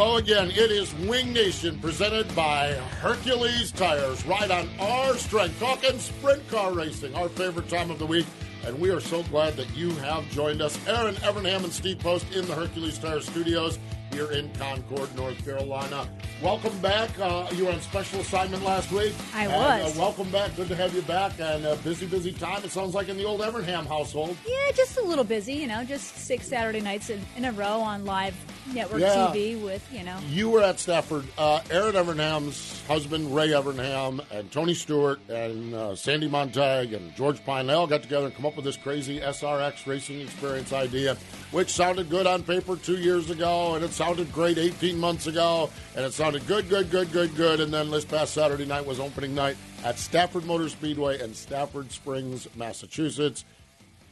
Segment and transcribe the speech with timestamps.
[0.00, 0.52] Hello again.
[0.52, 2.68] It is Wing Nation presented by
[3.00, 4.24] Hercules Tires.
[4.26, 5.58] Right on our strength.
[5.58, 8.24] Talking sprint car racing, our favorite time of the week.
[8.64, 10.78] And we are so glad that you have joined us.
[10.86, 13.80] Erin Evernham and Steve Post in the Hercules Tire studios
[14.12, 16.08] here in Concord, North Carolina.
[16.40, 17.10] Welcome back.
[17.18, 19.12] Uh, you were on special assignment last week.
[19.34, 19.96] I And, was.
[19.96, 20.54] uh, welcome back.
[20.54, 21.32] Good to have you back.
[21.40, 22.62] And a busy, busy time.
[22.62, 24.36] It sounds like in the old Evernham household.
[24.46, 27.80] Yeah, just a little busy, you know, just six Saturday nights in, in a row
[27.80, 28.36] on live
[28.74, 29.30] network Yeah.
[29.34, 30.18] TV with, you know.
[30.28, 31.24] You were at Stafford.
[31.36, 37.44] Uh, Erin Evernham's husband, Ray Evernham, and Tony Stewart, and uh, Sandy Montag, and George
[37.44, 41.16] Pine, they all got together and come up with this crazy SRX racing experience idea,
[41.50, 45.70] which sounded good on paper two years ago, and it sounded great 18 months ago,
[45.96, 47.60] and it sounded good, good, good, good, good.
[47.60, 51.90] And then this past Saturday night was opening night at Stafford Motor Speedway in Stafford
[51.92, 53.44] Springs, Massachusetts.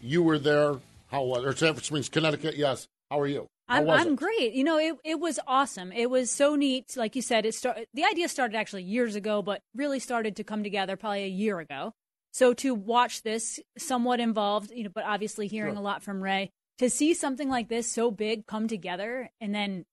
[0.02, 0.76] You were there.
[1.08, 2.88] How was Or Stafford Springs, Connecticut, yes.
[3.10, 3.46] How are you?
[3.68, 4.52] I'm, I'm great.
[4.52, 5.90] You know, it, it was awesome.
[5.92, 6.96] It was so neat.
[6.96, 10.44] Like you said, it start, the idea started actually years ago, but really started to
[10.44, 11.92] come together probably a year ago.
[12.32, 15.80] So to watch this, somewhat involved, you know, but obviously hearing Sure.
[15.80, 19.84] a lot from Ray, to see something like this so big come together and then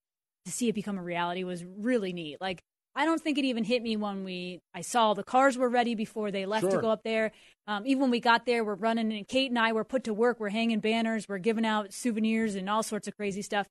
[0.45, 2.41] to see it become a reality was really neat.
[2.41, 2.61] Like
[2.95, 5.95] I don't think it even hit me when we I saw the cars were ready
[5.95, 7.31] before they left to go up there.
[7.67, 10.13] Um, even when we got there, we're running and Kate and I were put to
[10.13, 10.39] work.
[10.39, 13.67] We're hanging banners, we're giving out souvenirs and all sorts of crazy stuff.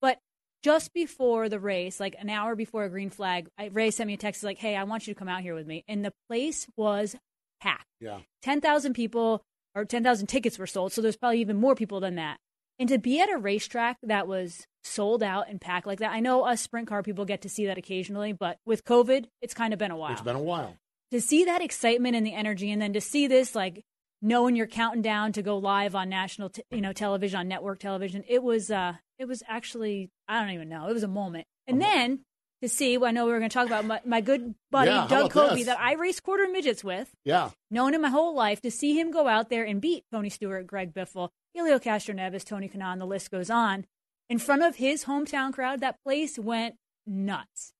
[0.00, 0.18] But
[0.62, 4.14] just before the race, like an hour before a green flag, I, Ray sent me
[4.14, 6.12] a text like, "Hey, I want you to come out here with me," and the
[6.28, 7.14] place was
[7.60, 7.86] packed.
[8.00, 8.20] Yeah.
[8.42, 9.42] Ten thousand people
[9.74, 12.38] or ten thousand tickets were sold, so there's probably even more people than that.
[12.78, 16.20] And to be at a racetrack that was sold out and packed like that, I
[16.20, 19.72] know us sprint car people get to see that occasionally, but with COVID, it's kind
[19.72, 20.76] of been a while It's been a while.
[21.10, 23.82] to see that excitement and the energy and then to see this like
[24.20, 27.78] knowing you're counting down to go live on national t- you know television on network
[27.78, 31.46] television it was uh it was actually i don't even know it was a moment
[31.66, 32.20] and then
[32.62, 35.06] to see i know we were going to talk about my, my good buddy Yeah,
[35.08, 35.66] doug Coby this?
[35.66, 37.50] that i raced quarter midgets with Yeah.
[37.70, 40.66] known him my whole life to see him go out there and beat tony stewart
[40.66, 43.84] greg biffle Helio Castroneves, Tony Kanaan, the list goes on.
[44.28, 46.74] In front of his hometown crowd, that place went
[47.06, 47.72] nuts.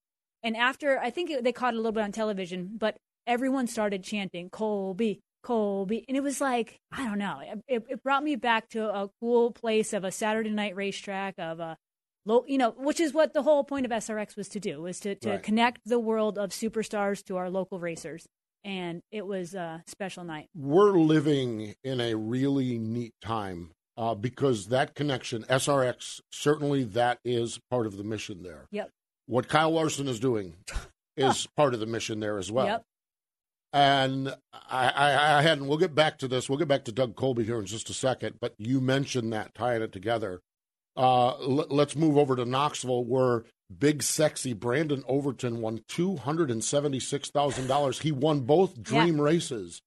[0.44, 2.96] And after, I think it, they caught it a little bit on television, but
[3.26, 7.40] everyone started chanting Coby, Coby, and it was like I don't know.
[7.66, 11.58] It, it brought me back to a cool place of a Saturday night racetrack of
[11.58, 11.76] a
[12.24, 15.00] low, you know, which is what the whole point of SRX was to do was
[15.00, 15.42] to to Right.
[15.42, 18.26] connect the world of superstars to our local racers,
[18.64, 20.48] and it was a special night.
[20.54, 27.60] We're living in a really neat time uh, because that connection, SRX, certainly that is
[27.70, 28.66] part of the mission there.
[28.70, 28.90] Yep.
[29.26, 30.54] What Kyle Larson is doing
[31.16, 32.66] is part of the mission there as well.
[32.66, 32.82] Yep.
[33.72, 35.66] And I, I, I hadn't.
[35.66, 36.48] We'll get back to this.
[36.48, 38.36] We'll get back to Doug Coby here in just a second.
[38.40, 40.40] But you mentioned that tying it together.
[40.96, 43.44] Uh, l- let's move over to Knoxville, where
[43.76, 48.00] big sexy Brandon Overton won two hundred and seventy six thousand dollars.
[48.00, 49.82] He won both dream races.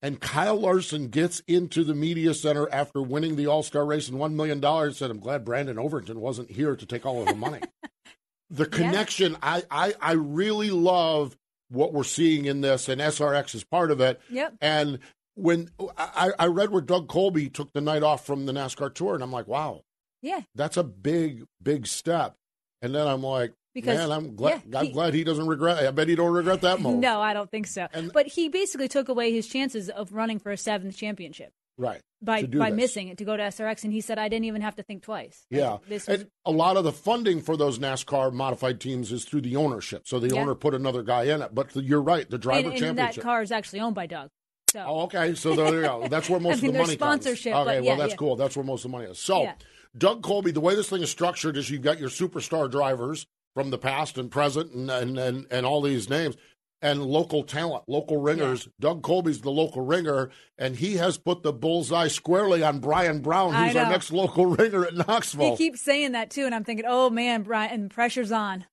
[0.00, 4.18] And Kyle Larson gets into the media center after winning the All Star race and
[4.18, 4.62] $1 million.
[4.92, 7.60] Said, I'm glad Brandon Overton wasn't here to take all of the money.
[8.50, 11.36] the connection, I, I, I really love
[11.68, 14.20] what we're seeing in this, and SRX is part of it.
[14.30, 14.54] Yep.
[14.60, 15.00] And
[15.34, 19.14] when I, I read where Doug Coby took the night off from the NASCAR tour,
[19.14, 19.82] and I'm like, wow,
[20.22, 20.40] Yeah.
[20.54, 22.34] that's a big, big step.
[22.82, 25.78] And then I'm like, Because- man, I'm glad, yeah, I'm he- glad he doesn't regret.
[25.78, 26.98] I bet he don't regret that move.
[26.98, 27.86] No, I don't think so.
[28.12, 31.52] but he basically took away his chances of running for a seventh championship.
[31.80, 32.00] Right.
[32.20, 32.76] by by this.
[32.76, 35.04] missing it to go to SRX, and he said I didn't even have to think
[35.04, 35.46] twice.
[35.48, 39.12] Like, Yeah, this was and a lot of the funding for those NASCAR modified teams
[39.12, 40.08] is through the ownership.
[40.08, 40.40] So the Yeah.
[40.40, 41.54] owner put another guy in it.
[41.54, 43.22] But you're right, the driver and that championship.
[43.22, 44.28] car is actually owned by Doug.
[44.72, 45.36] So Oh, okay.
[45.36, 46.08] So there you go.
[46.08, 47.68] That's where most I mean, of the money sponsorship, comes.
[47.68, 48.34] Okay, yeah, well that's cool.
[48.34, 49.20] That's where most of the money is.
[49.20, 49.48] So.
[49.96, 53.70] Doug Coby, the way this thing is structured is you've got your superstar drivers from
[53.70, 56.36] the past and present, and and and, and all these names.
[56.80, 58.68] And local talent, local ringers.
[58.78, 63.52] Doug Coby's the local ringer, and he has put the bullseye squarely on Brian Brown,
[63.52, 65.50] who's our next local ringer at Knoxville.
[65.50, 68.64] he keeps saying that too, and I'm thinking, oh man, Brian, pressure's on.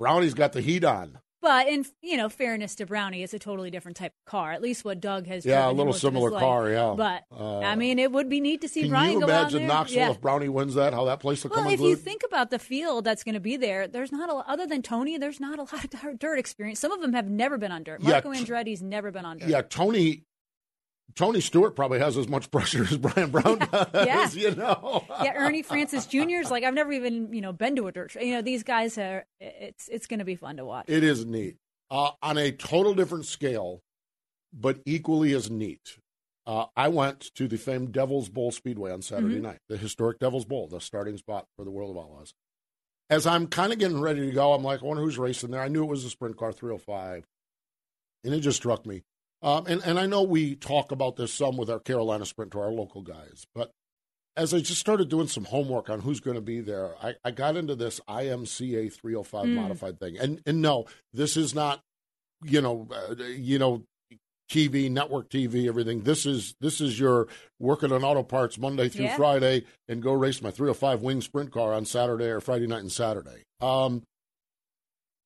[0.00, 1.20] Brownie's got the heat on.
[1.44, 4.52] But in you know fairness to Brownie, it's a totally different type of car.
[4.52, 5.44] At least what Doug has.
[5.44, 6.94] Yeah, a little most of his similar car, yeah.
[6.96, 9.50] But Uh, I mean, it would be neat to see Can Brian you go out
[9.52, 9.66] imagine.
[9.66, 10.10] Knoxville yeah.
[10.10, 10.94] if Brownie wins that?
[10.94, 13.40] How that place will Well, come if you think about the field that's going to
[13.40, 15.18] be there, there's not a other than Tony.
[15.18, 16.80] There's not a lot of dirt- experience.
[16.80, 18.02] Some of them have never been on dirt.
[18.02, 19.50] Marco t- Andretti's never been on dirt.
[19.50, 20.24] yeah, Tony.
[21.16, 23.88] Tony Stewart probably has as much pressure as Brian Brown does.
[23.94, 24.28] yeah.
[24.34, 25.04] You know.
[25.22, 28.10] yeah, Ernie Francis Jr.'s like I've never even you know been to a dirt.
[28.10, 28.24] track.
[28.24, 29.24] You know these guys are.
[29.40, 30.86] It's it's going to be fun to watch.
[30.88, 31.56] It is neat.
[31.90, 33.80] Uh, on a total different scale,
[34.52, 35.98] but equally as neat.
[36.46, 39.42] Uh, I went to the famed Devil's Bowl Speedway on Saturday Mhm.
[39.42, 42.34] night, the historic Devil's Bowl, the starting spot for the World of Outlaws.
[43.08, 45.60] As I'm kind of getting ready to go, I'm like, I wonder who's racing there.
[45.62, 47.24] I knew it was a sprint car 305,
[48.24, 49.04] and it just struck me.
[49.44, 52.60] Um, and, and I know we talk about this some with our Carolina Sprint to
[52.60, 53.70] our local guys, but
[54.36, 57.30] as I just started doing some homework on who's going to be there, I, I
[57.30, 59.54] got into this IMCA 305 Mm.
[59.54, 60.16] modified thing.
[60.18, 61.80] And and no, this is not,
[62.42, 63.84] you know, uh, you know,
[64.50, 66.02] TV, network TV, everything.
[66.02, 67.28] This is this is your
[67.60, 69.16] working on auto parts Monday through Yeah.
[69.16, 72.92] Friday and go race my 305 wing sprint car on Saturday or Friday night and
[72.92, 73.42] Saturday.
[73.60, 74.02] Um,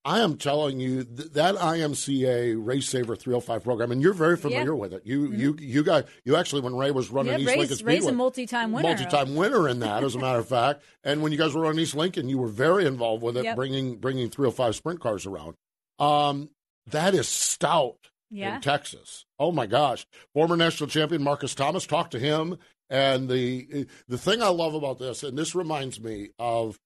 [0.09, 4.75] I am telling you th- that IMCA Race Saver 305 program, and you're very familiar
[4.75, 5.03] with it.
[5.05, 8.07] You you you guys you actually when Ray was running Yeah, East Ray's- Lincoln Ray's
[8.07, 8.89] a multi-time winner.
[8.89, 10.83] multi-time winner in that, as a matter of fact.
[11.05, 13.57] And when you guys were on East Lincoln, you were very involved with it, Yep.
[13.57, 15.55] bringing bringing 305 sprint cars around.
[15.99, 16.51] Um,
[16.87, 17.99] that is stout
[18.31, 18.57] Yeah.
[18.57, 19.27] in Texas.
[19.39, 20.07] Oh my gosh!
[20.33, 21.87] Former national champion Marcus Thomas.
[21.87, 22.57] Talked to him,
[22.89, 26.79] and the the thing I love about this, and this reminds me of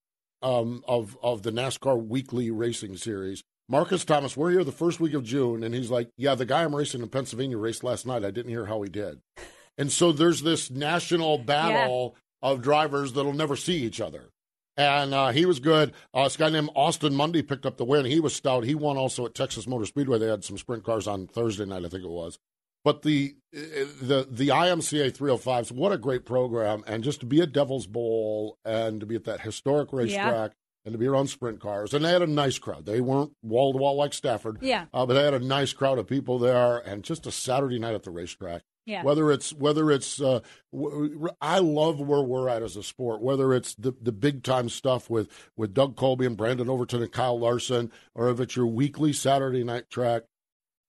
[0.43, 3.43] um, of of the NASCAR Weekly Racing Series.
[3.69, 6.65] Marcus Thomas, we're here the first week of June, and he's like, "Yeah, the guy
[6.65, 8.25] I'm racing in Pennsylvania raced last night.
[8.25, 9.21] I didn't hear how he did."
[9.79, 14.29] And so there's this national battle of drivers that'll never see each other.
[14.77, 15.93] And uh, he was good.
[16.15, 18.05] Uh, this guy named Austin Mundy picked up the win.
[18.07, 18.65] He was stout.
[18.65, 20.19] He won also at Texas Motor Speedway.
[20.19, 22.39] They had some sprint cars on Thursday night, I think it was.
[22.85, 26.83] But the the the IMCA 305s, what a great program!
[26.87, 30.53] And just to be at Devil's Bowl and to be at that historic racetrack
[30.85, 32.87] and to be around sprint cars, and they had a nice crowd.
[32.87, 34.87] They weren't wall to wall like Stafford, Yeah.
[34.93, 37.95] uh, but they had a nice crowd of people there, and just a Saturday night
[37.95, 38.63] at the racetrack.
[38.85, 39.05] Yeah.
[39.05, 40.41] Whether it's whether it's, uh,
[40.73, 43.21] w- w- I love where we're at as a sport.
[43.23, 47.13] Whether it's the the big time stuff with with Doug Coby and Brandon Overton and
[47.13, 50.23] Kyle Larson, or if it's your weekly Saturday night track.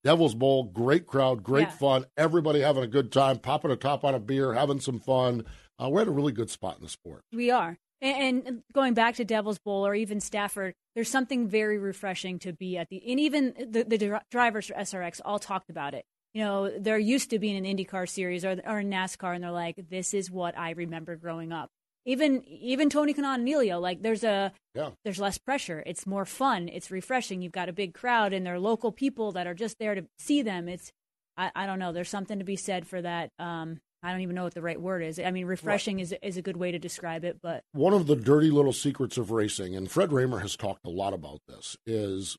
[0.03, 1.71] Devil's Bowl, great crowd, great Yeah.
[1.71, 2.05] fun.
[2.17, 5.45] Everybody having a good time, popping a top on a beer, having some fun.
[5.81, 7.21] Uh, we're at a really good spot in the sport.
[7.31, 7.77] We are.
[8.01, 12.51] And, and going back to Devil's Bowl or even Stafford, there's something very refreshing to
[12.51, 16.03] be at the, and even the, the drivers for SRX all talked about it.
[16.33, 19.75] You know, they're used to being an IndyCar series or, or NASCAR, and they're like,
[19.89, 21.69] this is what I remember growing up.
[22.05, 24.91] Even even Tony Kanaan and Emilio, like there's a Yeah.
[25.03, 25.81] there's less pressure.
[25.85, 26.67] It's more fun.
[26.67, 27.41] It's refreshing.
[27.41, 30.41] You've got a big crowd, and they're local people that are just there to see
[30.41, 30.67] them.
[30.67, 30.91] It's
[31.37, 31.91] I, I don't know.
[31.93, 33.29] There's something to be said for that.
[33.39, 35.17] Um, I don't even know what the right word is.
[35.17, 38.17] I mean, refreshing is is a good way to describe it, but one of the
[38.17, 42.37] dirty little secrets of racing, and Fred Rahmer has talked a lot about this, is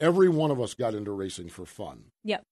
[0.00, 2.06] every one of us got into racing for fun.
[2.24, 2.42] Yep.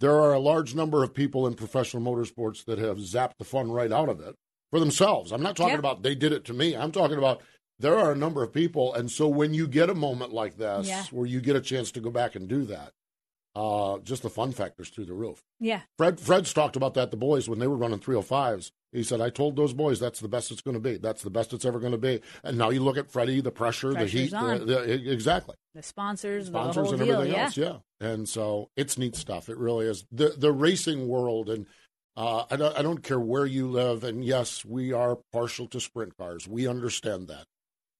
[0.00, 3.70] There are a large number of people in professional motorsports that have zapped the fun
[3.70, 4.34] right out of it
[4.74, 5.30] for themselves.
[5.30, 5.78] I'm not talking Yeah.
[5.78, 6.74] about they did it to me.
[6.76, 7.40] I'm talking about
[7.78, 10.88] there are a number of people, and so when you get a moment like this
[10.88, 11.04] Yeah.
[11.12, 12.92] where you get a chance to go back and do that,
[13.54, 15.44] uh, just the fun factors through the roof.
[15.60, 18.72] yeah, Fred Fred's talked about that the boys when they were running 305s.
[18.90, 20.96] He said, "I told those boys that's the best it's going to be.
[20.96, 23.52] That's the best it's ever going to be." And now you look at Freddie, the
[23.52, 27.14] pressure, Pressure's the heat, the, the, exactly the sponsors, sponsors the whole and deal.
[27.20, 27.44] everything yeah.
[27.44, 27.56] else.
[27.56, 27.78] Yeah,
[28.10, 29.48] and so it's neat stuff.
[29.48, 30.04] It really is.
[30.10, 31.66] the The racing world, and
[32.16, 34.04] uh, I don't I don't care where you live.
[34.04, 36.46] And yes, we are partial to sprint cars.
[36.48, 37.46] We understand that.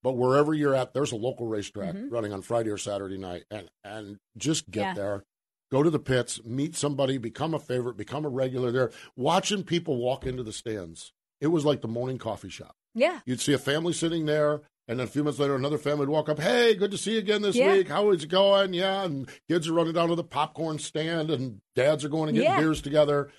[0.02, 2.10] But wherever you're at, there's a local racetrack Mhm.
[2.12, 4.94] running on Friday or Saturday night, and and just get Yeah.
[4.94, 5.24] there.
[5.72, 8.92] Go to the pits, meet somebody, become a favorite, become a regular there.
[9.16, 12.76] Watching people walk into the stands, it was like the morning coffee shop.
[12.94, 13.20] Yeah.
[13.26, 16.10] You'd see a family sitting there, and then a few minutes later, another family would
[16.10, 16.38] walk up.
[16.38, 17.72] Hey, good to see you again this Yeah.
[17.72, 17.88] week.
[17.88, 18.72] How is it going?
[18.74, 22.32] Yeah, and kids are running down to the popcorn stand, and dads are going to
[22.40, 22.60] get Yeah.
[22.60, 23.32] beers together.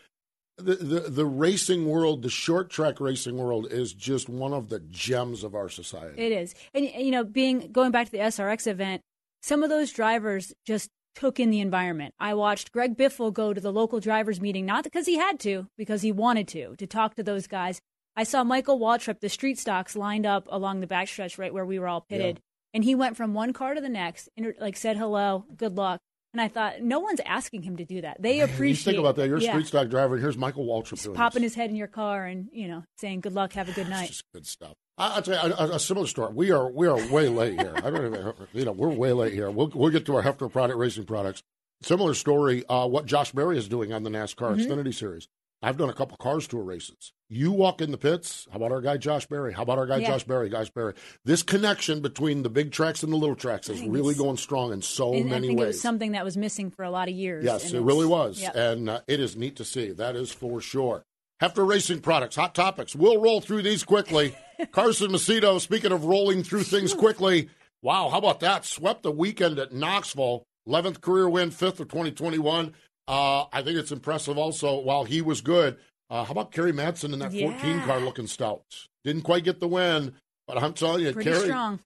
[0.58, 4.80] The, the the racing world, the short track racing world, is just one of the
[4.80, 6.22] gems of our society.
[6.22, 9.02] It is, and you know, being going back to the SRX event,
[9.42, 12.14] some of those drivers just took in the environment.
[12.20, 15.68] I watched Greg Biffle go to the local drivers meeting, not because he had to,
[15.78, 17.82] because he wanted to, to talk to those guys.
[18.18, 21.80] I saw Michael Waltrip, the street stocks lined up along the backstretch right where we
[21.80, 22.38] were all pitted.
[22.38, 22.42] Yeah.
[22.74, 26.02] And he went from one car to the next, and like said hello, good luck.
[26.36, 28.22] And I thought, no one's asking him to do that.
[28.22, 28.68] They appreciate.
[28.68, 29.30] You think about that.
[29.30, 29.52] You're a yeah.
[29.52, 30.18] street stock driver.
[30.18, 31.54] Here's Michael Waltrip doing popping this.
[31.54, 34.10] his head in your car and you know saying good luck, have a good night.
[34.10, 34.74] Just good stuff.
[34.98, 36.34] I'll tell you a, a, similar story.
[36.34, 37.74] We are we are way late here.
[37.78, 39.50] I don't even you know we're way late here.
[39.50, 41.42] We'll we'll get to our Hefner product racing products.
[41.84, 42.66] Similar story.
[42.68, 44.70] Uh, what Josh Berry is doing on the NASCAR mm-hmm.
[44.70, 45.30] Xfinity Series.
[45.62, 47.14] I've done a couple cars tour races.
[47.28, 48.48] You walk in the pits.
[48.52, 49.52] How about our guy Josh Berry?
[49.52, 50.10] How about our guy yeah.
[50.10, 50.50] Josh Berry?
[50.50, 50.94] Josh Berry.
[51.24, 54.82] This connection between the big tracks and the little tracks is really going strong in
[54.82, 55.66] so and many I think ways.
[55.66, 57.44] It was something that was missing for a lot of years.
[57.44, 58.56] Yes, it really was, yep.
[58.56, 59.92] and uh, it is neat to see.
[59.92, 61.04] That is for sure.
[61.42, 62.96] Hefner Racing Products, hot topics.
[62.96, 64.36] We'll roll through these quickly.
[64.72, 67.50] Carson Macedo, speaking of rolling through things quickly,
[67.82, 68.66] wow, how about that?
[68.66, 70.46] Swept the weekend at Knoxville.
[70.68, 72.74] 11th career win, 5th of 2021.
[73.08, 75.78] Uh, I think it's impressive also, while he was good,
[76.10, 77.52] uh, how about Kerry Madsen in that yeah.
[77.52, 78.64] 14 car looking stout?
[79.04, 80.14] Didn't quite get the win,
[80.48, 81.80] but I'm telling you, Pretty Kerry, strong.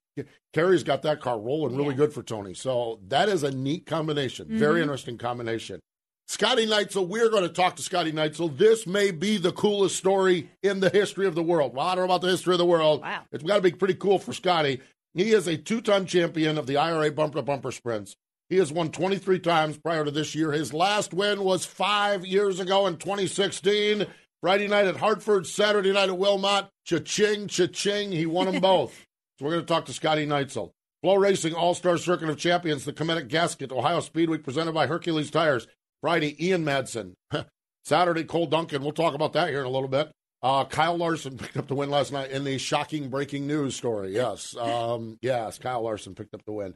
[0.52, 1.96] Kerry's got that car rolling really yeah.
[1.96, 2.54] good for Tony.
[2.54, 4.46] So that is a neat combination.
[4.46, 4.58] Mm-hmm.
[4.58, 5.80] Very interesting combination.
[6.26, 8.56] Scotty Neitzel, we're going to talk to Scotty Neitzel.
[8.56, 11.74] This may be the coolest story in the history of the world.
[11.74, 13.02] Well, I don't know about the history of the world.
[13.02, 13.22] Wow.
[13.32, 14.80] It's got to be pretty cool for Scotty.
[15.12, 18.14] He is a two time champion of the IRA bumper to bumper sprints.
[18.50, 20.52] He has won 23 times prior to this year.
[20.52, 24.06] His last win was five years ago in 2016.
[24.42, 26.66] Friday night at Hartford, Saturday night at Wilmot.
[26.84, 28.10] Cha-ching, cha-ching.
[28.10, 29.06] He won them both.
[29.38, 30.72] so we're going to talk to Scotty Neitzel.
[31.04, 35.66] FloRacing All-Star Circuit of Champions, the Cometic Gasket, Ohio Speedway, presented by Hercules Tires.
[36.02, 37.14] Friday, Ian Madsen.
[37.84, 38.82] Saturday, Cole Duncan.
[38.82, 40.10] We'll talk about that here in a little bit.
[40.42, 44.12] Uh, Kyle Larson picked up the win last night in the shocking breaking news story.
[44.12, 44.56] Yes.
[44.56, 46.74] Um, yes, Kyle Larson picked up the win.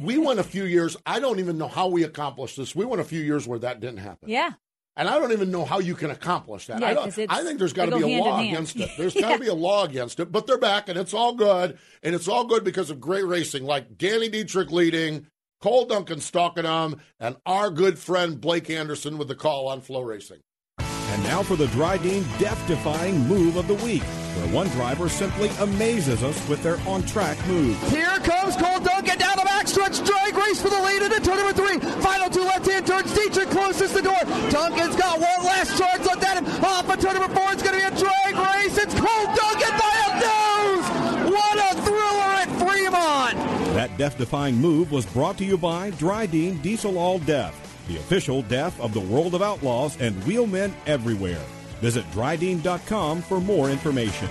[0.00, 0.96] we went a few years.
[1.06, 2.74] I don't even know how we accomplished this.
[2.74, 4.28] We went a few years where that didn't happen.
[4.28, 4.52] Yeah.
[4.96, 6.80] And I don't even know how you can accomplish that.
[6.80, 8.90] Yeah, I, I, think there's got to be a law against it.
[8.96, 10.30] There's got to be a law against it.
[10.30, 11.76] But they're back, and it's all good.
[12.04, 15.26] And it's all good because of great racing, like Danny Dietrich leading,
[15.64, 20.40] Cole Duncan stalking them, and our good friend Blake Anderson with the call on FloRacing.
[20.76, 26.22] And now for the Drydene death-defying move of the week, where one driver simply amazes
[26.22, 27.80] us with their on-track move.
[27.88, 31.54] Here comes Cole Duncan down the backstretch, drag race for the lead into turn number
[31.54, 31.78] three.
[32.02, 33.14] Final two left-hand turns.
[33.14, 34.20] Dietrich closes the door.
[34.50, 36.62] Duncan's got one last charge left at him.
[36.62, 38.76] Off of turn number four, it's going to be a drag race.
[38.76, 41.32] It's Cole Duncan by a nose.
[41.32, 43.33] What a thriller at Fremont.
[43.74, 48.42] That death defying move was brought to you by Drydene Diesel All Death, the official
[48.42, 51.42] death of the world of outlaws and wheelmen everywhere.
[51.80, 54.28] Visit drydene.com for more information.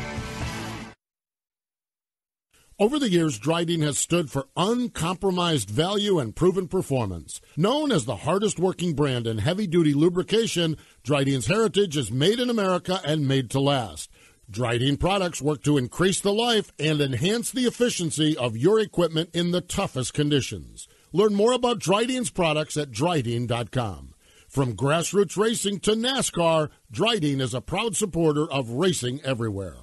[2.79, 7.41] Over the years, Drydene has stood for uncompromised value and proven performance.
[7.57, 12.49] Known as the hardest working brand in heavy duty lubrication, Drydene's heritage is made in
[12.49, 14.09] America and made to last.
[14.53, 19.49] Drydene products work to increase the life and enhance the efficiency of your equipment in
[19.49, 20.87] the toughest conditions.
[21.11, 24.13] Learn more about Drydene's products at drydene.com.
[24.47, 29.77] From grassroots racing to NASCAR, Drydene is a proud supporter of racing everywhere.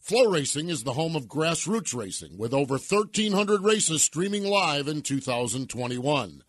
[0.00, 6.42] FloRacing is the home of grassroots racing with over 1,300 races streaming live in 2021.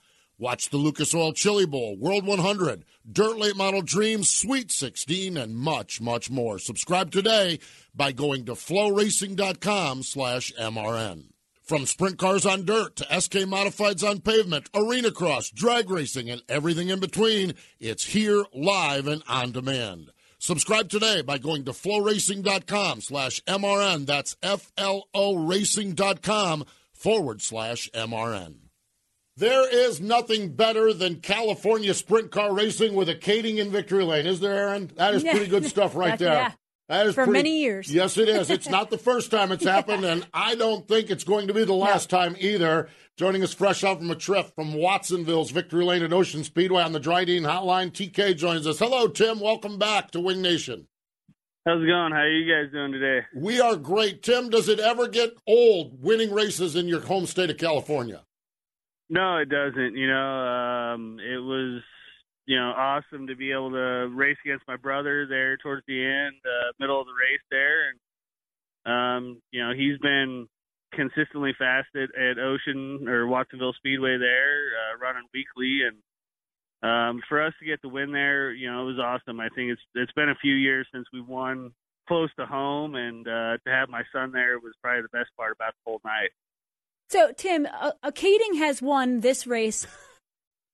[0.43, 5.55] Watch the Lucas Oil Chili Bowl, World 100, Dirt Late Model Dreams, Sweet 16, and
[5.55, 6.59] much, much more.
[6.59, 7.59] Subscribe today
[7.95, 11.27] by going to floracing.com slash MRN.
[11.62, 16.43] From sprint cars on dirt to SK modifieds on pavement, arena cross, drag racing, and
[16.50, 20.12] everything in between, it's here live and on demand.
[20.39, 24.05] Subscribe today by going to floracing.com slash MRN.
[24.05, 28.62] That's F-L-O racing.com forward slash MRN.
[29.35, 34.27] There is nothing better than California sprint car racing with a Kaeding in Victory Lane.
[34.27, 34.91] Is there, Erin?
[34.95, 36.33] That is pretty good stuff right there.
[36.33, 36.51] Yeah.
[36.89, 37.91] That is For pretty- many years.
[37.91, 38.51] Yes, it is.
[38.51, 41.63] It's not the first time it's happened, and I don't think it's going to be
[41.63, 42.89] the last time either.
[43.17, 46.91] Joining us fresh out from a trip from Watsonville's Victory Lane at Ocean Speedway on
[46.91, 48.79] the Drydene Hotline, TK joins us.
[48.79, 49.39] Hello, Tim.
[49.39, 50.87] Welcome back to Wing Nation.
[51.65, 52.11] How's it going?
[52.11, 53.25] How are you guys doing today?
[53.35, 54.21] We are great.
[54.21, 58.23] Tim, does it ever get old winning races in your home state of California?
[59.10, 59.95] No, it doesn't.
[59.95, 61.81] You know, um, it was
[62.45, 66.36] you know awesome to be able to race against my brother there towards the end,
[66.45, 68.00] uh, middle of the race there, and
[68.86, 70.48] um, you know he's been
[70.93, 75.98] consistently fast at, at Ocean or Watsonville Speedway there, uh, running weekly, and
[76.83, 79.39] um, for us to get the win there, you know, it was awesome.
[79.39, 81.72] I think it's it's been a few years since we won
[82.07, 85.53] close to home, and uh, to have my son there was probably the best part
[85.55, 86.31] about the whole night.
[87.10, 89.86] So, Tim, uh, uh, Kaeding has won this race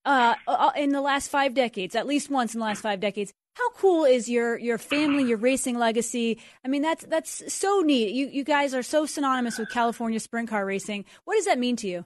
[0.05, 3.33] uh, uh, in the last five decades, at least once in the last five decades.
[3.55, 6.39] How cool is your your family, your racing legacy?
[6.63, 8.13] I mean, that's that's so neat.
[8.13, 11.03] You you guys are so synonymous with California sprint car racing.
[11.25, 12.05] What does that mean to you?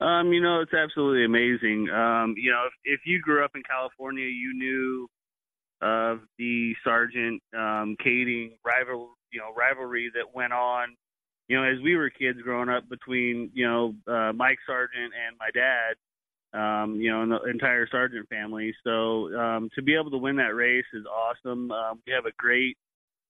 [0.00, 1.88] Um, you know, it's absolutely amazing.
[1.90, 5.08] Um, you know, if, if you grew up in California, you knew
[5.80, 10.96] of the Sargent um, Kaeding rival, you know, rivalry that went on.
[11.48, 15.36] You know, as we were kids growing up between, you know, uh, Mike Sargent and
[15.38, 15.94] my dad,
[16.54, 18.74] um, you know, and the entire Sargent family.
[18.84, 21.70] So um, to be able to win that race is awesome.
[21.70, 22.76] Um, we have a great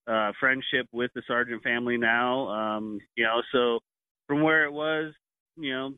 [0.07, 2.49] uh, friendship with the Sargent family now.
[2.49, 3.81] Um, you know, so
[4.27, 5.13] from where it was,
[5.57, 5.95] you know,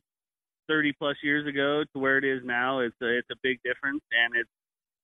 [0.67, 4.01] 30 plus years ago to where it is now, it's a, it's a big difference,
[4.11, 4.49] and it's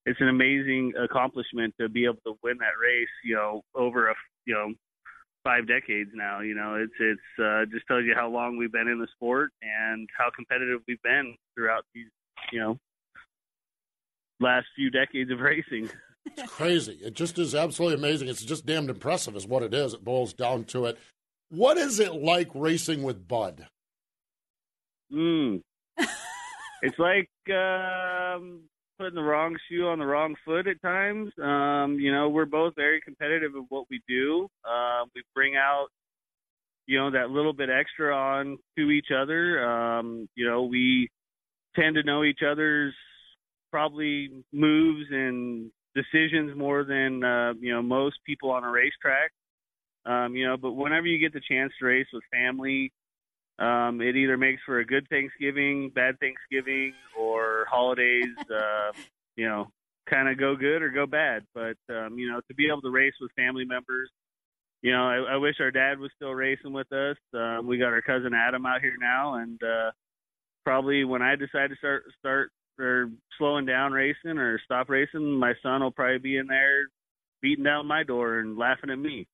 [0.05, 3.07] it's an amazing accomplishment to be able to win that race.
[3.23, 4.73] You know, over a you know
[5.43, 6.41] five decades now.
[6.41, 9.51] You know, it's it's uh, just tells you how long we've been in the sport
[9.61, 12.07] and how competitive we've been throughout these
[12.51, 12.79] you know
[14.39, 15.89] last few decades of racing.
[16.25, 16.99] It's crazy.
[17.01, 18.29] It just is absolutely amazing.
[18.29, 19.93] It's just damned impressive, is what it is.
[19.93, 20.97] It boils down to it.
[21.49, 23.67] What is it like racing with Bud?
[25.11, 25.61] Mm.
[26.81, 28.61] it's like um,
[28.97, 31.31] putting the wrong shoe on the wrong foot at times.
[31.41, 34.47] Um, you know, we're both very competitive at what we do.
[34.63, 35.87] Uh, we bring out,
[36.85, 39.65] you know, that little bit extra on to each other.
[39.65, 41.09] Um, you know, we
[41.75, 42.93] tend to know each other's
[43.71, 49.31] probably moves and decisions more than uh, you know most people on a racetrack.
[50.05, 52.91] Um, you know, but whenever you get the chance to race with family,
[53.59, 58.27] um, it either makes for a good Thanksgiving, bad Thanksgiving, or holidays.
[58.53, 58.91] Uh,
[59.35, 59.67] you know,
[60.07, 61.43] kind of go good or go bad.
[61.53, 64.09] But um, you know, to be able to race with family members,
[64.81, 67.17] you know, I, I wish our dad was still racing with us.
[67.33, 69.91] Uh, we got our cousin Adam out here now, and uh,
[70.63, 75.53] probably when I decide to start start or slowing down racing or stop racing, my
[75.61, 76.87] son will probably be in there
[77.41, 79.27] beating down my door and laughing at me.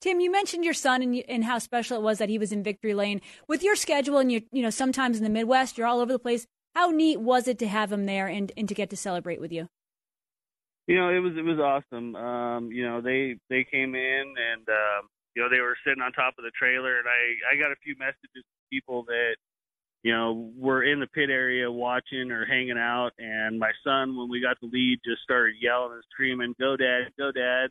[0.00, 2.62] Tim, you mentioned your son and, and how special it was that he was in
[2.62, 3.20] Victory Lane.
[3.48, 6.18] With your schedule and you, you know, sometimes in the Midwest, you're all over the
[6.18, 6.46] place.
[6.74, 9.52] How neat was it to have him there and, and to get to celebrate with
[9.52, 9.68] you?
[10.86, 12.16] You know, it was it was awesome.
[12.16, 16.12] Um, you know, they they came in and um, you know they were sitting on
[16.12, 19.36] top of the trailer, and I I got a few messages from people that
[20.02, 24.28] you know were in the pit area watching or hanging out, and my son when
[24.28, 27.70] we got the lead just started yelling and screaming, "Go dad, go dad!"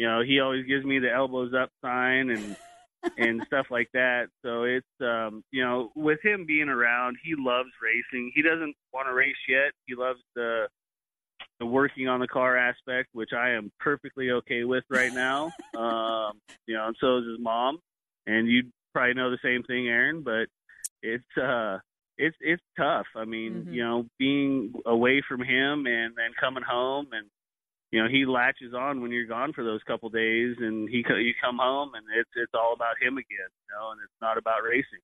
[0.00, 2.56] You know, he always gives me the elbows up sign and
[3.18, 4.28] and stuff like that.
[4.42, 8.32] So it's um, you know, with him being around, he loves racing.
[8.34, 9.72] He doesn't want to race yet.
[9.84, 10.68] He loves the
[11.58, 15.52] the working on the car aspect, which I am perfectly okay with right now.
[15.76, 17.78] um, you know, and so is his mom.
[18.26, 20.46] And you probably know the same thing, Erin, but
[21.02, 21.76] it's uh
[22.16, 23.06] it's it's tough.
[23.14, 23.74] I mean, Mhm.
[23.74, 27.26] you know, being away from him and then coming home and
[27.90, 31.34] you know, he latches on when you're gone for those couple days and he you
[31.42, 34.62] come home and it's it's all about him again, you know, and it's not about
[34.62, 35.00] racing.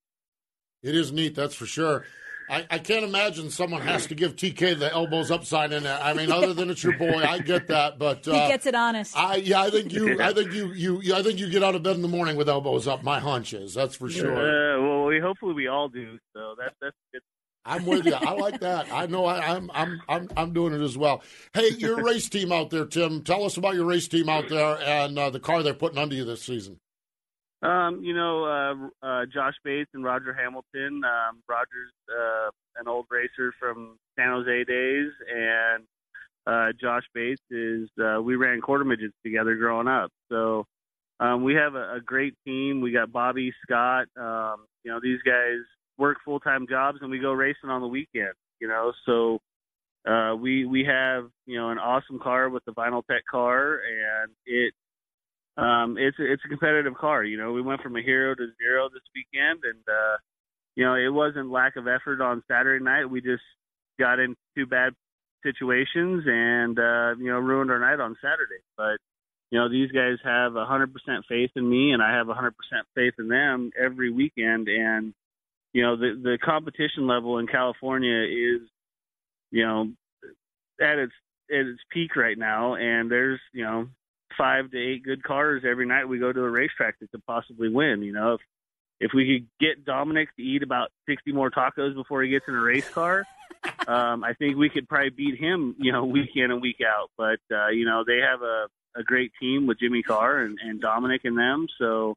[0.83, 2.05] It is neat, that's for sure.
[2.49, 5.99] I, I can't imagine someone has to give TK the elbows up sign in there.
[6.01, 8.73] I mean, other than it's your boy, I get that, but uh, he gets it
[8.73, 9.17] honest.
[9.17, 11.83] I yeah, I think you, I think you, you, I think you get out of
[11.83, 13.03] bed in the morning with elbows up.
[13.03, 14.31] My hunch is that's for sure.
[14.31, 16.17] Uh, well, we hopefully we all do.
[16.33, 17.21] So that's that's good.
[17.67, 18.13] I'm with you.
[18.13, 18.87] I like that.
[18.91, 21.21] I know I, I'm I'm I'm I'm doing it as well.
[21.53, 23.23] Hey, your race team out there, Tim.
[23.23, 26.15] Tell us about your race team out there and uh, the car they're putting under
[26.15, 26.79] you this season.
[27.61, 31.01] Um, you know, uh, uh, Josh Bates and Roger Hamilton.
[31.03, 32.49] Um, Roger's uh,
[32.79, 35.83] an old racer from San Jose days, and
[36.45, 37.89] uh, Josh Bates is.
[38.01, 40.65] Uh, we ran quarter midgets together growing up, so
[41.19, 42.79] um, we have a, a great team.
[42.79, 44.07] We got Bobby Scott.
[44.15, 45.59] Um, you know, these guys
[45.97, 48.33] work full time jobs, and we go racing on the weekend.
[48.59, 49.39] You know, so
[50.07, 54.31] uh, we we have you know an awesome car with the Vinyl Tech car, and
[54.45, 54.73] it
[55.57, 57.23] um, it's it's a competitive car.
[57.23, 60.17] You know, we went from a hero to zero this weekend, and uh,
[60.75, 63.05] you know it wasn't lack of effort on Saturday night.
[63.05, 63.43] We just
[63.99, 64.93] got in two bad
[65.43, 68.61] situations and uh, you know ruined our night on Saturday.
[68.77, 68.97] But
[69.51, 72.33] you know these guys have a hundred percent faith in me, and I have a
[72.33, 74.67] hundred percent faith in them every weekend.
[74.67, 75.13] And
[75.73, 78.61] you know the the competition level in California is
[79.51, 79.89] you know
[80.81, 81.13] at its
[81.51, 83.87] at its peak right now, and there's you know
[84.37, 87.69] five to eight good cars every night we go to a racetrack that could possibly
[87.69, 88.01] win.
[88.01, 88.41] You know, if
[88.99, 92.55] if we could get Dominic to eat about sixty more tacos before he gets in
[92.55, 93.25] a race car,
[93.87, 95.75] um, I think we could probably beat him.
[95.79, 97.11] You know, week in and week out.
[97.17, 100.81] But uh, you know, they have a a great team with Jimmy Carr and, and
[100.81, 101.67] Dominic and them.
[101.77, 102.15] So,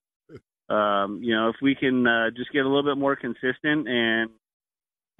[0.70, 4.30] um, you know, if we can uh, just get a little bit more consistent and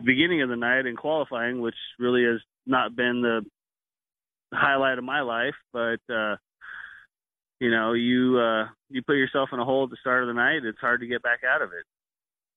[0.03, 3.45] beginning of the night and qualifying, which really has not been the
[4.57, 6.37] highlight of my life, but uh,
[7.59, 10.35] you know, you uh, you put yourself in a hole at the start of the
[10.35, 10.65] night.
[10.65, 11.85] It's hard to get back out of it.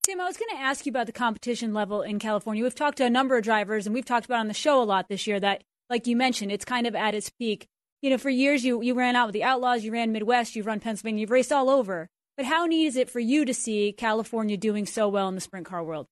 [0.04, 2.62] Tim, I was going to ask you about the competition level in California.
[2.62, 4.84] We've talked to a number of drivers, and we've talked about on the show a
[4.84, 7.68] lot this year that, like you mentioned, it's kind of at its peak.
[8.02, 10.66] You know, for years you you ran out with the Outlaws, you ran Midwest, you've
[10.66, 12.10] run Pennsylvania, you've raced all over.
[12.36, 15.42] But how neat is it for you to see California doing so well in the
[15.42, 16.08] sprint car world?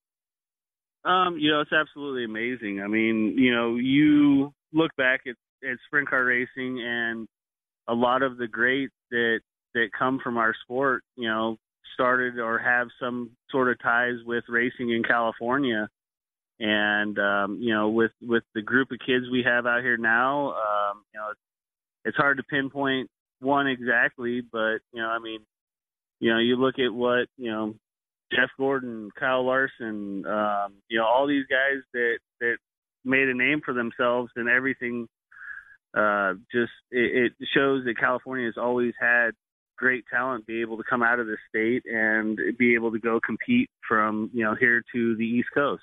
[1.04, 2.82] Um, you know, it's absolutely amazing.
[2.82, 5.36] I mean, you know, you look back at,
[5.68, 7.28] at sprint car racing and
[7.88, 9.40] a lot of the greats that
[9.74, 11.58] that come from our sport, you know,
[11.94, 15.88] started or have some sort of ties with racing in California.
[16.60, 20.50] And um, you know, with with the group of kids we have out here now,
[20.50, 21.40] um, you know, it's,
[22.06, 25.40] it's hard to pinpoint one exactly, but you know, I mean,
[26.22, 27.76] you know, you look at what you know,
[28.32, 32.58] Jeff Gordon, Kyle Larson, um, you know, all these guys that that
[33.04, 35.08] made a name for themselves and everything
[35.98, 39.32] uh, just it, it shows that California has always had
[39.78, 43.20] great talent be able to come out of the state and be able to go
[43.20, 45.82] compete from you know here to the East Coast.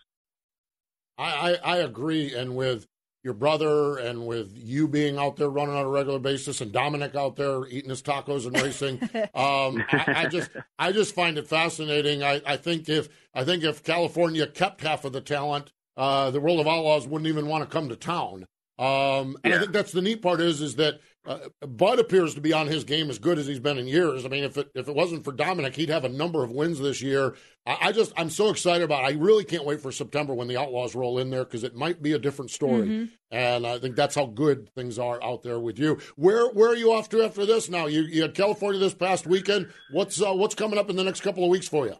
[1.18, 2.87] I, I, I agree, and with
[3.28, 7.14] your brother and with you being out there running on a regular basis and Dominic
[7.14, 8.98] out there eating his tacos and racing.
[9.34, 12.22] Um, I, I, just I just find it fascinating.
[12.22, 16.40] I, I think if I think if California kept half of the talent, uh, the
[16.40, 18.46] World of Outlaws wouldn't even want to come to town.
[18.78, 19.56] Um, and yeah.
[19.56, 22.68] I think that's the neat part is is that uh, Bud appears to be on
[22.68, 24.24] his game as good as he's been in years.
[24.24, 26.80] I mean, if it if it wasn't for Dominic, he'd have a number of wins
[26.80, 27.36] this year.
[27.66, 29.04] I, I just I'm so excited about.
[29.04, 29.14] It.
[29.14, 32.00] I really can't wait for September when the Outlaws roll in there because it might
[32.02, 32.88] be a different story.
[32.88, 33.04] Mm-hmm.
[33.30, 35.98] And I think that's how good things are out there with you.
[36.16, 37.68] Where where are you off to after this?
[37.68, 39.70] Now you, you had California this past weekend.
[39.92, 41.96] What's uh, what's coming up in the next couple of weeks for you?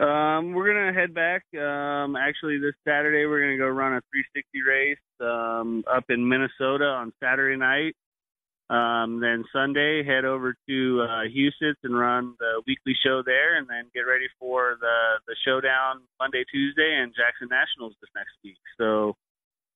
[0.00, 1.42] Um, we're gonna head back.
[1.54, 6.84] Um, actually, this Saturday we're gonna go run a 360 race um, up in Minnesota
[6.84, 7.96] on Saturday night.
[8.70, 13.68] Um, then Sunday head over to uh, Huset's and run the weekly show there, and
[13.68, 18.56] then get ready for the the showdown Monday, Tuesday, and Jackson Nationals this next week.
[18.78, 19.16] So,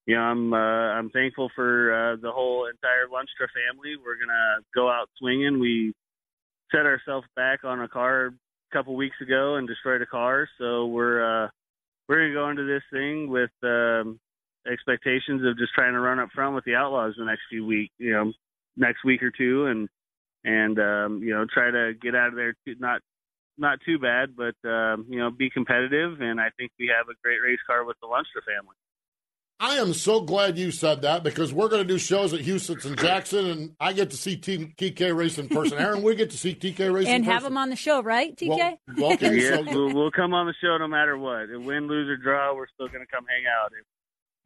[0.06, 3.96] you know, I'm uh, I'm thankful for uh, the whole entire Lunstra family.
[4.02, 5.60] We're gonna go out swinging.
[5.60, 5.92] We
[6.72, 8.32] set ourselves back on a car a
[8.72, 10.48] couple weeks ago and destroyed a car.
[10.56, 11.48] So we're uh,
[12.08, 14.18] we're gonna go into this thing with um,
[14.66, 17.92] expectations of just trying to run up front with the Outlaws the next few weeks,
[17.98, 18.32] you know,
[18.78, 19.88] next week or two, and
[20.44, 23.00] and um, you know try to get out of there too, not
[23.58, 26.20] not too bad, but um, you know be competitive.
[26.20, 28.76] And I think we have a great race car with the Lunstra family.
[29.60, 32.84] I am so glad you said that because we're going to do shows at Huset's
[32.84, 35.78] and Jackson, and I get to see T- TK race in person.
[35.78, 38.36] Erin, we get to see TK race and have him on the show, right?
[38.36, 38.78] TK.
[38.96, 41.48] Well, okay, yeah, so, we'll, we'll, come on the show no matter what.
[41.50, 43.72] Win, lose, or draw, we're still going to come hang out.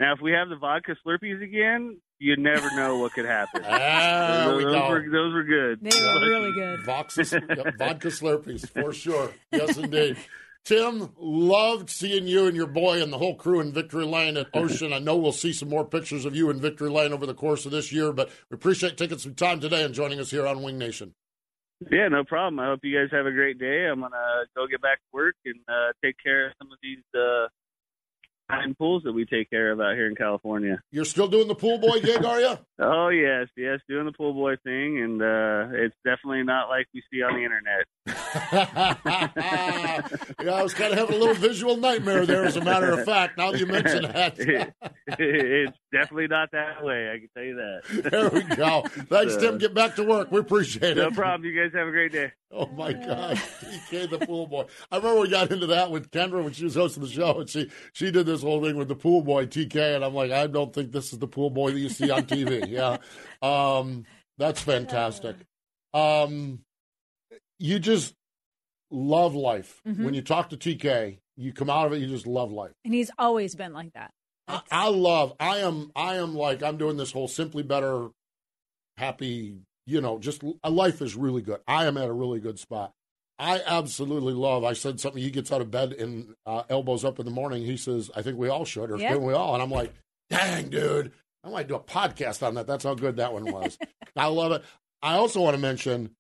[0.01, 3.63] Now, if we have the vodka Slurpees again, you never know what could happen.
[3.73, 5.81] Ah, those, we those were those were good.
[5.83, 6.85] They were really good.
[6.85, 7.25] Vodka,
[7.79, 9.33] vodka Slurpees for sure.
[9.51, 10.17] Yes, indeed.
[10.65, 14.47] Tim, loved seeing you and your boy and the whole crew in Victory Lane at
[14.55, 14.93] Ocean.
[14.93, 17.67] I know we'll see some more pictures of you in Victory Lane over the course
[17.67, 20.63] of this year, but we appreciate taking some time today and joining us here on
[20.63, 21.15] Wing Nation.
[21.91, 22.61] Yeah, no problem.
[22.61, 23.87] I hope you guys have a great day.
[23.87, 27.03] I'm gonna go get back to work and uh, take care of some of these
[27.13, 27.49] uh,
[28.49, 30.81] fine pools that we take care of out here in California.
[30.91, 32.59] You're still doing the pool boy gig, are you?
[32.81, 37.03] oh yes, yes, doing the pool boy thing, and uh, it's definitely not like we
[37.13, 37.87] see on the internet.
[38.53, 40.03] yeah,
[40.47, 42.45] I was kind of having a little visual nightmare there.
[42.45, 44.39] As a matter of fact, now that you mention that,
[45.19, 47.11] it's definitely not that way.
[47.13, 48.11] I can tell you that.
[48.11, 48.85] there we go.
[49.11, 49.59] Thanks, Tim.
[49.59, 50.33] Get back to work.
[50.33, 51.03] We appreciate it.
[51.03, 51.45] No problem.
[51.45, 52.33] You guys have a great day.
[52.51, 54.65] Oh my God, TK the pool boy.
[54.91, 57.51] I remember we got into that with Kendra when she was hosting the show, and
[57.51, 60.47] she she did this whole thing with the pool boy TK, and I'm like, I
[60.47, 62.67] don't think this is the pool boy that you see on TV.
[62.69, 62.97] yeah,
[63.43, 64.05] um,
[64.39, 65.37] that's fantastic.
[65.93, 66.61] Um,
[67.59, 68.15] you just
[68.93, 69.81] love life.
[69.87, 70.05] Mhm.
[70.05, 72.73] When you talk to TK, you come out of it, you just love life.
[72.85, 74.13] And he's always been like that.
[74.49, 75.35] I, I love.
[75.41, 75.91] I am.
[75.97, 76.63] I am like.
[76.63, 78.09] I'm doing this whole simply better,
[78.97, 79.59] happy.
[79.87, 81.61] You know, just life is really good.
[81.67, 82.93] I am at a really good spot.
[83.39, 84.63] I absolutely love.
[84.63, 85.21] I said something.
[85.23, 87.65] He gets out of bed and uh, elbows up in the morning.
[87.65, 89.93] He says, "I think we all should, or shouldn't we all?" And I'm like,
[90.31, 92.67] "Dang, dude, I might do a podcast on that.
[92.69, 93.77] That's how good that one was.
[94.17, 94.63] I love it."
[95.03, 96.11] I also want to mention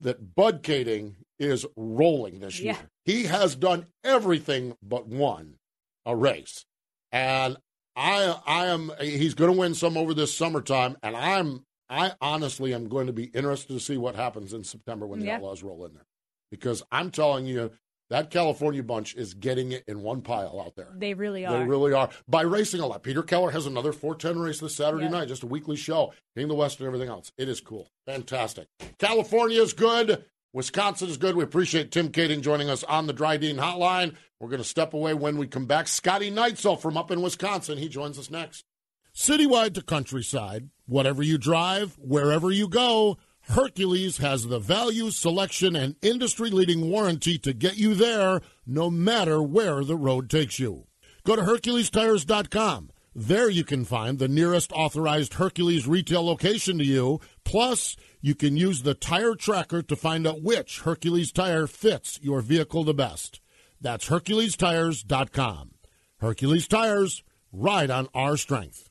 [0.00, 2.72] that Bud Kaeding is rolling this year.
[2.74, 2.78] Yeah.
[3.04, 5.54] He has done everything but one
[6.06, 6.64] a race,
[7.12, 7.56] and
[7.96, 12.74] I I am he's going to win some over this summertime, and I'm I honestly
[12.74, 15.36] am going to be interested to see what happens in September when the Yeah.
[15.36, 16.06] Outlaws roll in there,
[16.50, 17.70] because I'm telling you
[18.10, 20.88] that California bunch is getting it in one pile out there.
[20.96, 21.58] They really are.
[21.58, 22.08] They really are.
[22.26, 23.02] By racing a lot.
[23.02, 25.10] Peter Keller has another 410 race this Saturday Yeah.
[25.10, 27.30] night, just a weekly show, King of the West and everything else.
[27.36, 27.90] It is cool.
[28.06, 28.66] Fantastic.
[28.98, 30.24] California is good.
[30.52, 31.36] Wisconsin is good.
[31.36, 34.14] We appreciate Tim Kaeding joining us on the Drydene Hotline.
[34.40, 35.88] We're going to step away when we come back.
[35.88, 37.76] Scotty Neitzel from up in Wisconsin.
[37.76, 38.64] He joins us next.
[39.14, 45.96] Citywide to countryside, whatever you drive, wherever you go, Hercules has the value, selection, and
[46.02, 50.86] industry leading warranty to get you there no matter where the road takes you.
[51.24, 52.90] Go to HerculesTires.com.
[53.14, 57.20] There you can find the nearest authorized Hercules retail location to you.
[57.44, 62.40] Plus, you can use the tire tracker to find out which Hercules tire fits your
[62.40, 63.40] vehicle the best.
[63.80, 65.70] That's HerculesTires.com.
[66.20, 68.87] Hercules Tires, ride on our strength.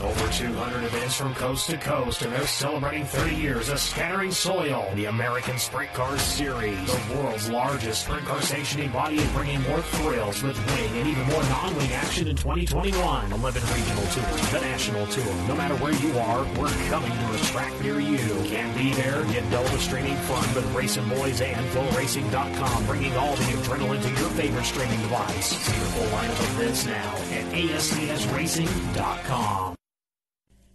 [0.00, 4.90] Over 200 events from coast to coast, and they're celebrating 30 years of Scattering Soil,
[4.96, 6.84] the American Sprint Car Series.
[6.86, 11.22] The world's largest sprint car sanctioning body is bringing more thrills with wing and even
[11.28, 13.32] more non-wing action in 2021.
[13.32, 15.32] 11 regional tours, the national tour.
[15.46, 18.18] No matter where you are, we're coming to a track near you.
[18.46, 19.22] Can't be there?
[19.26, 24.64] Get double streaming fun with RacinBoys and FloRacing.com, bringing all the adrenaline to your favorite
[24.64, 25.50] streaming device.
[25.50, 29.76] See full lineup of events now at ASCSRacing.com.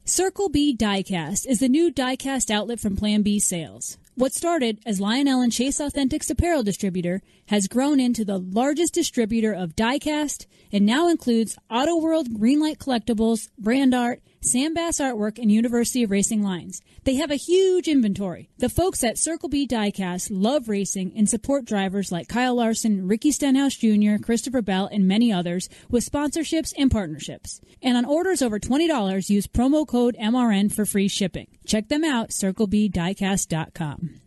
[0.09, 3.99] Circle B Diecast is the new diecast outlet from Plan B Sales.
[4.15, 9.53] What started as Lionel and Chase Authentics apparel distributor has grown into the largest distributor
[9.53, 16.03] of diecast and now includes Auto World Greenlight Collectibles, Brand Art, Sandbass Artwork, and University
[16.03, 16.81] of Racing lines.
[17.03, 18.49] They have a huge inventory.
[18.57, 23.31] The folks at Circle B Diecast love racing and support drivers like Kyle Larson, Ricky
[23.31, 27.61] Stenhouse Jr., Christopher Bell, and many others with sponsorships and partnerships.
[27.81, 31.47] And on orders over $20, use promo code MRN for free shipping.
[31.65, 34.21] Check them out, circlebdiecast.com.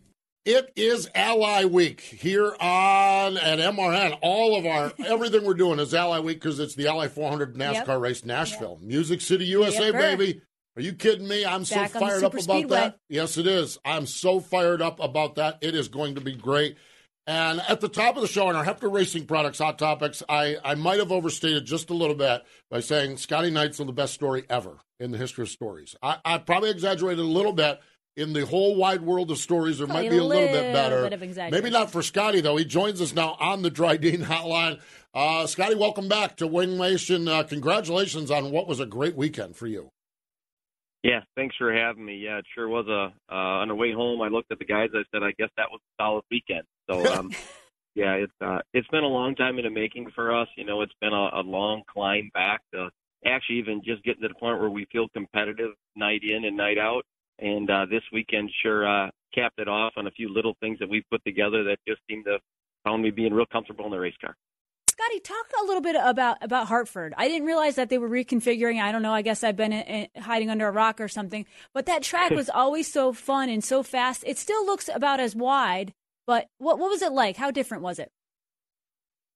[0.45, 4.17] It is Ally Week here on at MRN.
[4.21, 7.87] All of our everything we're doing is Ally Week because it's the Ally 400 NASCAR
[7.87, 7.99] Yep.
[8.01, 10.41] race, Nashville, Music City, USA, Yep, baby.
[10.75, 11.45] Are you kidding me?
[11.45, 12.77] I'm so Back on the fired up about speedway.
[12.77, 12.97] that.
[13.07, 13.77] Yes, it is.
[13.85, 15.59] I'm so fired up about that.
[15.61, 16.75] It is going to be great.
[17.25, 20.57] And at the top of the show, in our Hefner Racing Products Hot Topics, I,
[20.65, 24.43] I might have overstated just a little bit by saying Scotty Neitzel the best story
[24.49, 25.95] ever in the history of stories.
[26.01, 27.79] I, I probably exaggerated a little bit.
[28.15, 31.09] In the whole wide world of stories, there might be a little bit better.
[31.09, 32.57] bit of Maybe not for Scotty, though.
[32.57, 34.79] He joins us now on the Drydene Hotline.
[35.15, 37.27] Uh, Scotty, welcome back to Wing Nation.
[37.27, 39.89] Uh, congratulations on what was a great weekend for you.
[41.01, 42.17] Yeah, thanks for having me.
[42.17, 43.13] Yeah, it sure was a.
[43.33, 44.89] Uh, on the way home, I looked at the guys.
[44.93, 46.63] I said, I guess that was a solid weekend.
[46.89, 47.31] So, um,
[47.95, 50.47] yeah, it's uh, it's been a long time in the making for us.
[50.55, 52.89] You know, it's been a, a long climb back to
[53.25, 56.77] actually even just getting to the point where we feel competitive night in and night
[56.77, 57.03] out.
[57.39, 60.89] And uh, this weekend sure uh, capped it off on a few little things that
[60.89, 62.37] we put together that just seemed to
[62.83, 64.35] found me being real comfortable in the race car.
[64.89, 67.15] Scotty, talk a little bit about about Hartford.
[67.17, 68.79] I didn't realize that they were reconfiguring.
[68.79, 69.13] I don't know.
[69.13, 71.45] I guess I've been in, in, hiding under a rock or something.
[71.73, 74.23] But that track was always so fun and so fast.
[74.27, 75.93] It still looks about as wide.
[76.27, 77.37] But what what was it like?
[77.37, 78.11] How different was it?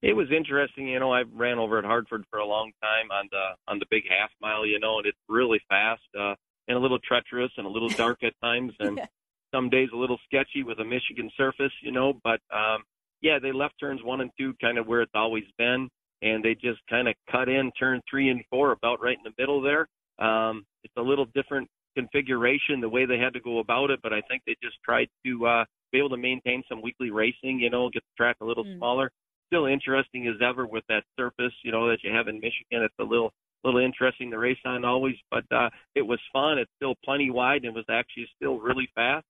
[0.04, 1.12] It was interesting, you know.
[1.12, 4.30] I ran over at Hartford for a long time on the on the big half
[4.40, 6.36] mile, you know, and it's really fast uh,
[6.68, 9.06] and a little treacherous and a little dark at times, and Yeah.
[9.54, 12.14] some days a little sketchy with a Michigan surface, you know.
[12.24, 12.84] But um,
[13.22, 15.90] yeah, they left turns one and two kind of where it's always been,
[16.22, 19.34] and they just kind of cut in turn three and four about right in the
[19.38, 19.88] middle there.
[20.20, 24.14] Um, it's a little different configuration the way they had to go about it, but
[24.14, 27.70] I think they just tried to uh, be able to maintain some weekly racing, you
[27.70, 28.78] know, get the track a little Mm.
[28.78, 29.12] smaller.
[29.48, 32.84] Still interesting as ever with that surface, you know, that you have in Michigan.
[32.84, 33.32] It's a little
[33.68, 36.58] little interesting to race on always, but uh, it was fun.
[36.58, 39.26] It's still plenty wide and was actually still really fast.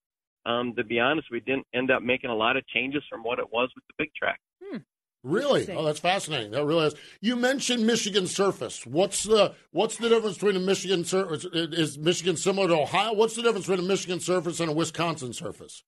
[0.45, 3.39] Um, to be honest, we didn't end up making a lot of changes from what
[3.39, 4.39] it was with the big track.
[5.27, 5.69] Really?
[5.75, 6.51] Oh, that's fascinating.
[6.51, 6.95] That really is.
[7.19, 8.85] You mentioned Michigan surface.
[8.85, 11.45] What's the what's the difference between a Michigan surface?
[11.53, 13.13] Is Michigan similar to Ohio?
[13.13, 15.83] What's the difference between a Michigan surface and a Wisconsin surface?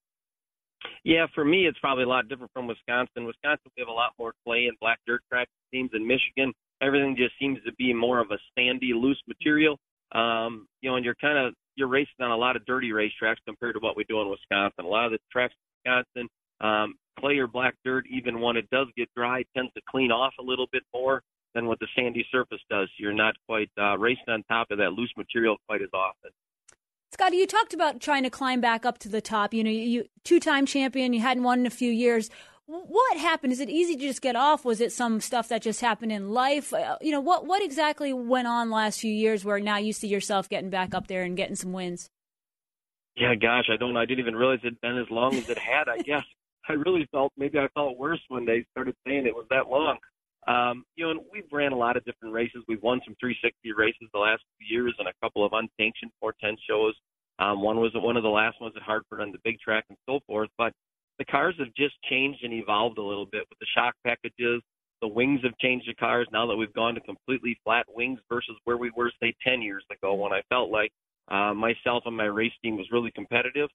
[1.05, 3.25] Yeah, for me, it's probably a lot different from Wisconsin.
[3.25, 5.91] Wisconsin, we have a lot more clay and black dirt track teams.
[5.93, 9.77] In Michigan, everything just seems to be more of a sandy, loose material.
[10.11, 13.37] Um, you know, and you're kind of you're racing on a lot of dirty racetracks
[13.45, 14.85] compared to what we do in Wisconsin.
[14.85, 15.53] A lot of the tracks
[15.85, 16.29] in Wisconsin,
[16.61, 20.33] um, clay or black dirt, even when it does get dry, tends to clean off
[20.39, 21.21] a little bit more
[21.55, 22.89] than what the sandy surface does.
[22.97, 26.31] You're not quite uh, racing on top of that loose material quite as often.
[27.11, 29.53] Scotty, you talked about trying to climb back up to the top.
[29.53, 31.13] You know, you, two-time champion.
[31.13, 32.29] You hadn't won in a few years.
[32.71, 33.51] What happened?
[33.51, 34.63] Is it easy to just get off?
[34.63, 36.71] Was it some stuff that just happened in life?
[36.71, 40.07] Uh, you know, what what exactly went on last few years where now you see
[40.07, 42.11] yourself getting back up there and getting some wins?
[43.15, 43.97] Yeah, gosh, I don't.
[43.97, 45.89] I didn't even realize it'd been as long as it had.
[45.89, 46.23] I guess
[46.69, 49.97] I really felt maybe I felt worse when they started saying it was that long.
[50.47, 52.63] Um, you know, and we've ran a lot of different races.
[52.67, 56.55] We've won some 360 races the last few years, and a couple of unsanctioned 410
[56.69, 56.93] shows.
[57.39, 59.97] Um, one was one of the last ones at Hartford on the big track and
[60.07, 60.49] so forth.
[60.55, 60.73] But
[61.19, 64.63] the cars have just changed and evolved a little bit with the shock packages.
[65.01, 68.55] The wings have changed the cars now that we've gone to completely flat wings versus
[68.63, 70.91] where we were, say, 10 years ago when I felt like
[71.29, 73.69] uh, myself and my race team was really competitive.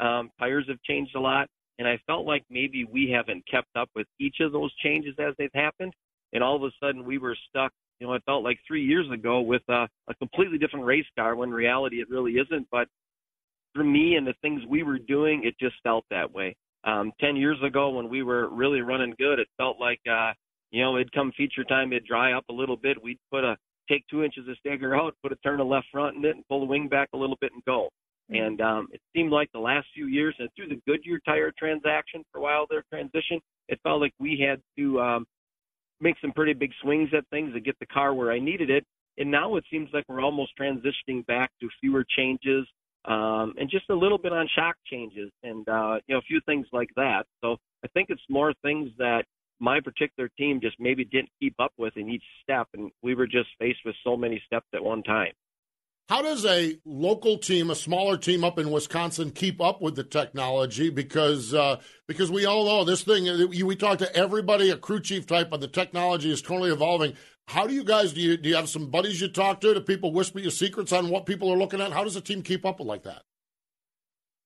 [0.00, 3.88] Um, tires have changed a lot, and I felt like maybe we haven't kept up
[3.94, 5.92] with each of those changes as they've happened.
[6.32, 7.72] And all of a sudden, we were stuck.
[8.00, 11.36] You know, it felt like three years ago with uh, a completely different race car.
[11.36, 12.66] When reality, it really isn't.
[12.70, 12.88] But
[13.74, 16.56] for me and the things we were doing, it just felt that way.
[16.86, 20.32] Um, Ten years ago, when we were really running good, it felt like uh,
[20.70, 23.02] you know it'd come feature time, it'd dry up a little bit.
[23.02, 23.56] We'd put a
[23.88, 26.44] take two inches of stagger out, put a turn of left front in it, and
[26.48, 27.88] pull the wing back a little bit and go.
[28.28, 32.24] And um, it seemed like the last few years, and through the Goodyear tire transaction
[32.32, 35.26] for a while, their transition, it felt like we had to um,
[36.00, 38.84] make some pretty big swings at things to get the car where I needed it.
[39.18, 42.66] And now it seems like we're almost transitioning back to fewer changes
[43.06, 46.40] um, and just a little bit on shock changes and uh, you know a few
[46.46, 47.24] things like that.
[47.42, 49.24] So I think it's more things that
[49.60, 53.26] my particular team just maybe didn't keep up with in each step, and we were
[53.26, 55.32] just faced with so many steps at one time.
[56.08, 60.04] How does a local team, a smaller team up in Wisconsin, keep up with the
[60.04, 60.88] technology?
[60.88, 63.24] Because uh, because we all know this thing.
[63.48, 67.14] We talk to everybody, a crew chief type, but the technology is totally evolving.
[67.48, 68.20] How do you guys do?
[68.20, 69.74] You do you have some buddies you talk to?
[69.74, 71.92] Do people whisper you secrets on what people are looking at?
[71.92, 73.22] How does a team keep up with like that?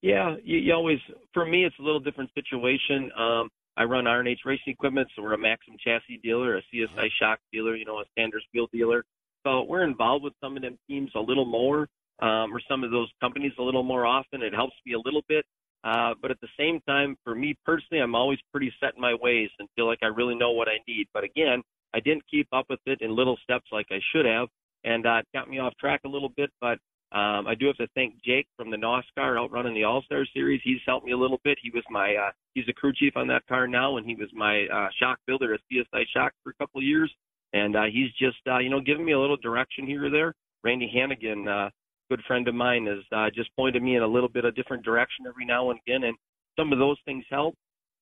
[0.02, 0.98] Yeah, you, you always.
[1.32, 3.10] For me, it's a little different situation.
[3.16, 7.38] Um, I run R&H Racing Equipment, so we're a Maxim chassis dealer, a CSI shock
[7.52, 9.04] dealer, you know, a Sanders wheel dealer.
[9.46, 11.88] So we're involved with some of them teams a little more,
[12.20, 14.42] um, or some of those companies a little more often.
[14.42, 15.46] It helps me a little bit.
[15.82, 19.14] Uh, but at the same time, for me personally, I'm always pretty set in my
[19.14, 21.06] ways and feel like I really know what I need.
[21.14, 21.62] But again,
[21.94, 24.48] I didn't keep up with it in little steps like I should have,
[24.84, 26.50] and uh, it got me off track a little bit.
[26.60, 26.78] But
[27.12, 30.24] um, I do have to thank Jake from the NOSCAR out running the All Star
[30.32, 30.60] Series.
[30.62, 31.58] He's helped me a little bit.
[31.60, 34.28] He was my uh, he's a crew chief on that car now, and he was
[34.32, 37.12] my uh, shock builder at CSI Shock for a couple of years.
[37.52, 40.34] And uh, he's just uh, you know giving me a little direction here or there.
[40.62, 41.70] Randy Hannagan, uh,
[42.10, 44.84] good friend of mine, has uh, just pointed me in a little bit of different
[44.84, 46.16] direction every now and again, and
[46.56, 47.54] some of those things help.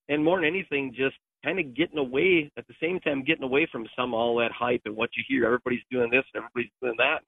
[0.08, 3.68] And more than anything, just kind of getting away at the same time, getting away
[3.70, 5.46] from some all that hype and what you hear.
[5.46, 7.18] Everybody's doing this, and everybody's doing that.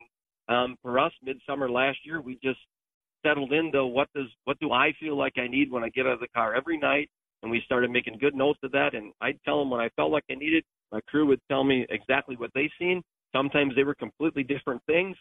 [0.48, 2.58] And, um, for us, midsummer last year, we just
[3.24, 6.14] settled into what does what do I feel like I need when I get out
[6.14, 7.08] of the car every night,
[7.42, 8.94] and we started making good notes of that.
[8.94, 10.64] And I'd tell them when I felt like I needed.
[10.92, 13.02] My crew would tell me exactly what they seen.
[13.32, 15.16] Sometimes they were completely different things,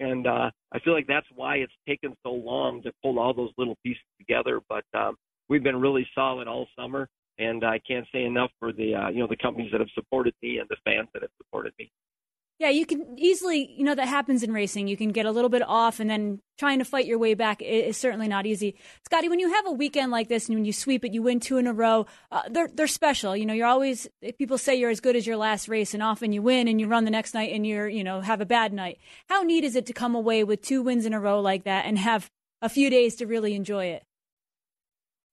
[0.00, 3.52] and uh, I feel like that's why it's taken so long to pull all those
[3.56, 4.60] little pieces together.
[4.68, 5.16] But um,
[5.48, 7.08] we've been really solid all summer,
[7.38, 10.34] and I can't say enough for the uh, you know the companies that have supported
[10.42, 11.90] me and the fans that have supported me.
[12.60, 14.86] Yeah, you can easily, you know, that happens in racing.
[14.86, 17.60] You can get a little bit off and then trying to fight your way back
[17.60, 18.76] is certainly not easy.
[19.04, 21.40] Scotty, when you have a weekend like this and when you sweep it, you win
[21.40, 23.36] two in a row, uh, they're, they're special.
[23.36, 24.08] You know, you're always,
[24.38, 26.86] people say you're as good as your last race and often you win and you
[26.86, 28.98] run the next night and you're, you know, have a bad night.
[29.28, 31.86] How neat is it to come away with two wins in a row like that
[31.86, 32.30] and have
[32.62, 34.04] a few days to really enjoy it?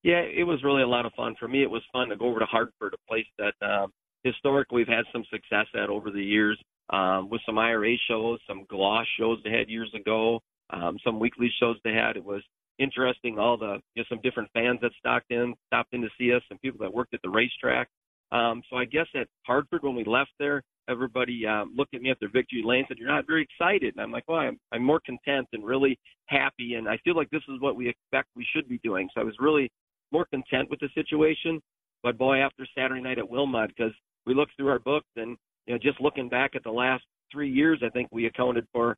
[0.03, 1.35] Yeah, it was really a lot of fun.
[1.39, 3.91] For me, it was fun to go over to Hartford, a place that um,
[4.23, 8.65] historically we've had some success at over the years um, with some IRA shows, some
[8.69, 10.39] gloss shows they had years ago,
[10.71, 12.17] um, some weekly shows they had.
[12.17, 12.41] It was
[12.79, 13.37] interesting.
[13.37, 16.41] All the you know, some different fans that stopped in, stopped in to see us,
[16.49, 17.87] some people that worked at the racetrack.
[18.31, 22.09] Um, so I guess at Hartford when we left there, everybody um, looked at me
[22.11, 24.83] at victory lane and said, "You're not very excited." And I'm like, "Well, I'm, I'm
[24.83, 25.97] more content and really
[26.27, 29.21] happy, and I feel like this is what we expect we should be doing." So
[29.21, 29.69] I was really
[30.11, 31.61] more content with the situation.
[32.03, 33.93] But boy, after Saturday night at Wilmot, because
[34.25, 37.49] we looked through our books and you know, just looking back at the last three
[37.49, 38.97] years, I think we accounted for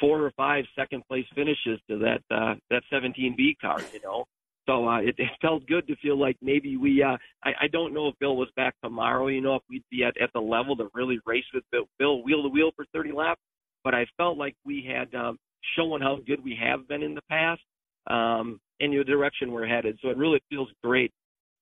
[0.00, 3.80] four or five second place finishes to that uh, that 17B car.
[3.92, 4.24] You know,
[4.66, 7.02] so uh, it, it felt good to feel like maybe we.
[7.02, 9.28] Uh, I, I don't know if Bill was back tomorrow.
[9.28, 12.22] You know, if we'd be at at the level to really race with Bill, Bill
[12.22, 13.40] wheel to wheel for 30 laps.
[13.84, 15.38] But I felt like we had um,
[15.76, 17.60] shown how good we have been in the past
[18.08, 19.98] um, and the direction we're headed.
[20.02, 21.12] So it really feels great,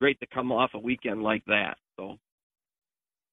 [0.01, 1.77] great to come off a weekend like that.
[1.99, 2.17] So.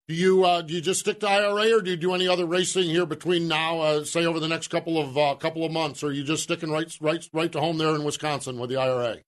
[0.07, 2.45] Do you uh, do you just stick to IRA, or do you do any other
[2.45, 6.03] racing here between now, uh, say over the next couple of uh, couple of months,
[6.03, 8.75] or are you just sticking right right right to home there in Wisconsin with the
[8.75, 9.19] IRA?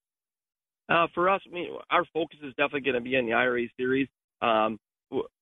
[0.89, 3.67] Uh, for us, I mean, our focus is definitely going to be in the IRA
[3.77, 4.09] series.
[4.41, 4.77] Um,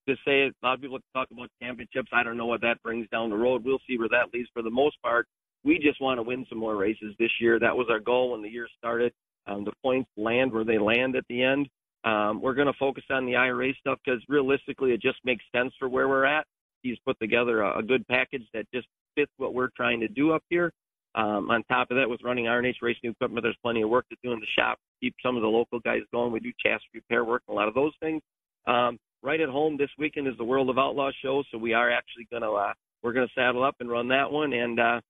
[0.08, 2.10] to say a lot of people talk about championships.
[2.14, 3.64] I don't know what that brings down the road.
[3.64, 4.50] We'll see where that leads.
[4.54, 5.28] For the most part,
[5.64, 7.60] we just want to win some more races this year.
[7.60, 9.14] That was our goal when the year started.
[9.48, 11.68] Um, the points land where they land at the end.
[12.06, 15.74] Um, we're going to focus on the IRA stuff because realistically, it just makes sense
[15.80, 16.46] for where we're at.
[16.82, 20.32] He's put together a, a good package that just fits what we're trying to do
[20.34, 20.72] up here.
[21.16, 24.16] Um, on top of that, with running R&H racing equipment, there's plenty of work to
[24.24, 24.80] do in the shop.
[25.02, 26.32] Keep some of the local guys going.
[26.32, 28.22] We do chassis repair work, and a lot of those things.
[28.66, 31.92] Um, right at home this weekend is the World of Outlaws show, so we are
[31.92, 35.02] actually going to uh, we're going to saddle up and run that one and uh,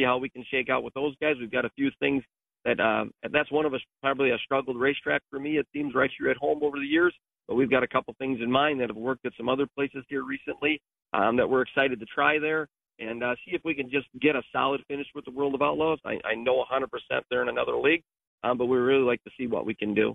[0.00, 1.36] see how we can shake out with those guys.
[1.38, 2.22] We've got a few things
[2.64, 5.58] that um, that's one of us probably a struggled racetrack for me.
[5.58, 7.14] It seems right here at home over the years,
[7.48, 10.04] but we've got a couple things in mind that have worked at some other places
[10.08, 10.80] here recently
[11.12, 14.36] um, that we're excited to try there and uh, see if we can just get
[14.36, 15.98] a solid finish with the World of Outlaws.
[16.04, 16.86] I, I know 100%
[17.30, 18.02] they're in another league,
[18.44, 20.14] um, but we really like to see what we can do.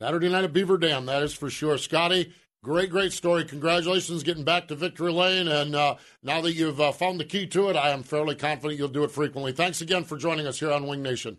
[0.00, 1.76] Saturday night at Beaver Dam, that is for sure.
[1.76, 2.32] Scotty,
[2.62, 3.44] great, great story.
[3.44, 5.48] Congratulations getting back to victory lane.
[5.48, 8.78] And uh, now that you've uh, found the key to it, I am fairly confident
[8.78, 9.52] you'll do it frequently.
[9.52, 11.38] Thanks again for joining us here on Wing Nation.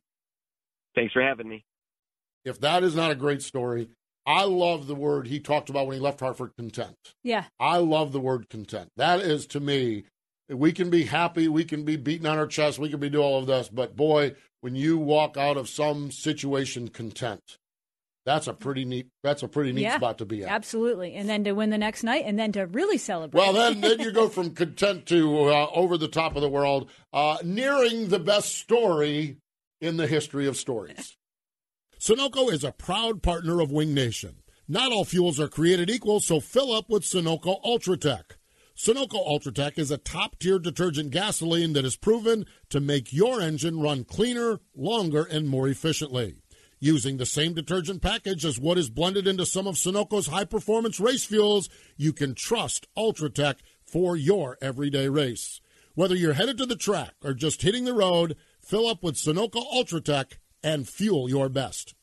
[0.95, 1.63] Thanks for having me.
[2.45, 3.89] If that is not a great story,
[4.25, 6.97] I love the word he talked about when he left Hartford content.
[7.23, 7.45] Yeah.
[7.59, 8.89] I love the word content.
[8.95, 10.05] That is to me,
[10.49, 13.21] we can be happy, we can be beaten on our chest, we can be do
[13.21, 17.57] all of this, but boy, when you walk out of some situation content,
[18.25, 20.49] that's a pretty neat that's a pretty neat yeah, spot to be at.
[20.49, 21.15] Absolutely.
[21.15, 23.39] And then to win the next night and then to really celebrate.
[23.39, 26.89] Well, then then you go from content to uh, over the top of the world,
[27.11, 29.37] uh, nearing the best story
[29.81, 31.17] in the history of stories.
[31.99, 34.37] Sunoco is a proud partner of Wing Nation.
[34.67, 38.37] Not all fuels are created equal, so fill up with Sunoco Ultratech.
[38.75, 43.79] Sunoco Ultratech is a top tier detergent gasoline that is proven to make your engine
[43.79, 46.42] run cleaner, longer, and more efficiently.
[46.83, 50.99] Using the same detergent package as what is blended into some of Sunoco's high performance
[50.99, 55.61] race fuels, you can trust Ultratech for your everyday race.
[55.95, 59.61] Whether you're headed to the track or just hitting the road, Fill up with Sunoco
[59.73, 61.95] Ultratech and fuel your best.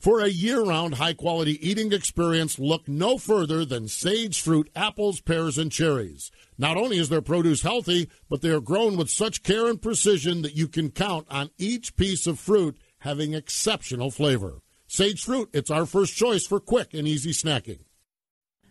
[0.00, 5.20] For a year round high quality eating experience, look no further than Sage Fruit apples,
[5.20, 6.30] pears, and cherries.
[6.56, 10.42] Not only is their produce healthy, but they are grown with such care and precision
[10.42, 14.62] that you can count on each piece of fruit having exceptional flavor.
[14.86, 17.80] Sage Fruit, it's our first choice for quick and easy snacking.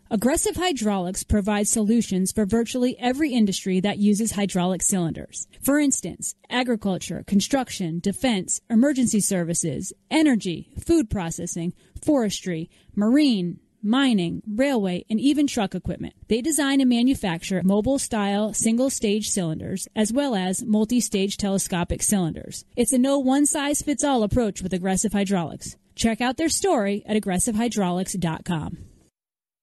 [0.09, 5.47] Aggressive Hydraulics provides solutions for virtually every industry that uses hydraulic cylinders.
[5.63, 15.19] For instance, agriculture, construction, defense, emergency services, energy, food processing, forestry, marine, mining, railway, and
[15.19, 16.13] even truck equipment.
[16.29, 22.01] They design and manufacture mobile style single stage cylinders as well as multi stage telescopic
[22.01, 22.65] cylinders.
[22.75, 25.75] It's a no one size fits all approach with Aggressive Hydraulics.
[25.95, 28.77] Check out their story at aggressivehydraulics.com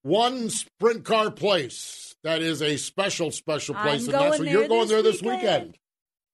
[0.03, 4.49] one sprint car place that is a special, special place, I'm and that's going where
[4.49, 5.43] you're going there this weekend.
[5.43, 5.79] weekend.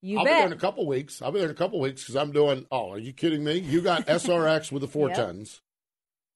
[0.02, 0.34] You I'll bet.
[0.34, 1.22] be there in a couple weeks.
[1.22, 2.66] I'll be there in a couple weeks because I'm doing.
[2.70, 3.58] Oh, are you kidding me?
[3.58, 5.60] You got SRX with the 410s.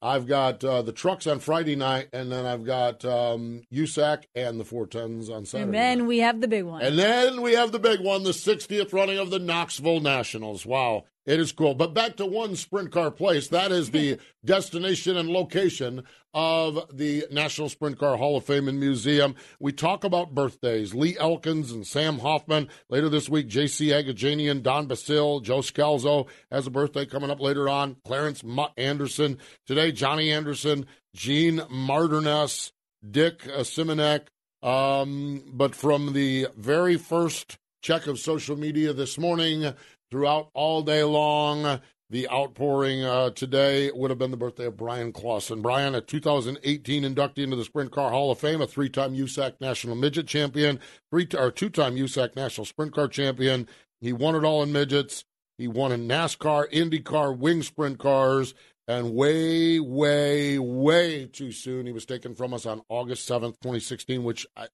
[0.02, 4.58] I've got uh, the trucks on Friday night, and then I've got um, USAC and
[4.58, 5.64] the 410s on Saturday.
[5.64, 6.80] And then we have the big one.
[6.80, 10.64] And then we have the big one, the 60th running of the Knoxville Nationals.
[10.64, 11.74] Wow, it is cool.
[11.74, 13.48] But back to one sprint car place.
[13.48, 18.78] That is the destination and location of the National Sprint Car Hall of Fame and
[18.78, 19.34] Museum.
[19.58, 20.94] We talk about birthdays.
[20.94, 22.68] Lee Elkins and Sam Hoffman.
[22.88, 23.88] Later this week, J.C.
[23.88, 27.96] Agajanian, Don Basil, Joe Scalzo has a birthday coming up later on.
[28.04, 29.38] Clarence Mutt Anderson.
[29.66, 32.72] Today, Johnny Anderson, Gene Martinez,
[33.08, 34.26] Dick uh, Simonek.
[34.62, 39.74] Um, but from the very first check of social media this morning
[40.10, 41.80] throughout all day long,
[42.10, 45.62] the outpouring uh, today would have been the birthday of Bryan Clauson.
[45.62, 49.94] Bryan, a 2018 inductee into the Sprint Car Hall of Fame, a three-time USAC National
[49.94, 50.80] Midget Champion,
[51.10, 53.68] three or two-time USAC National Sprint Car Champion.
[54.00, 55.24] He won it all in midgets.
[55.56, 58.54] He won in NASCAR, IndyCar, wing sprint cars,
[58.90, 61.86] and way, way, way too soon.
[61.86, 64.66] He was taken from us on August 7th, 2016, which I,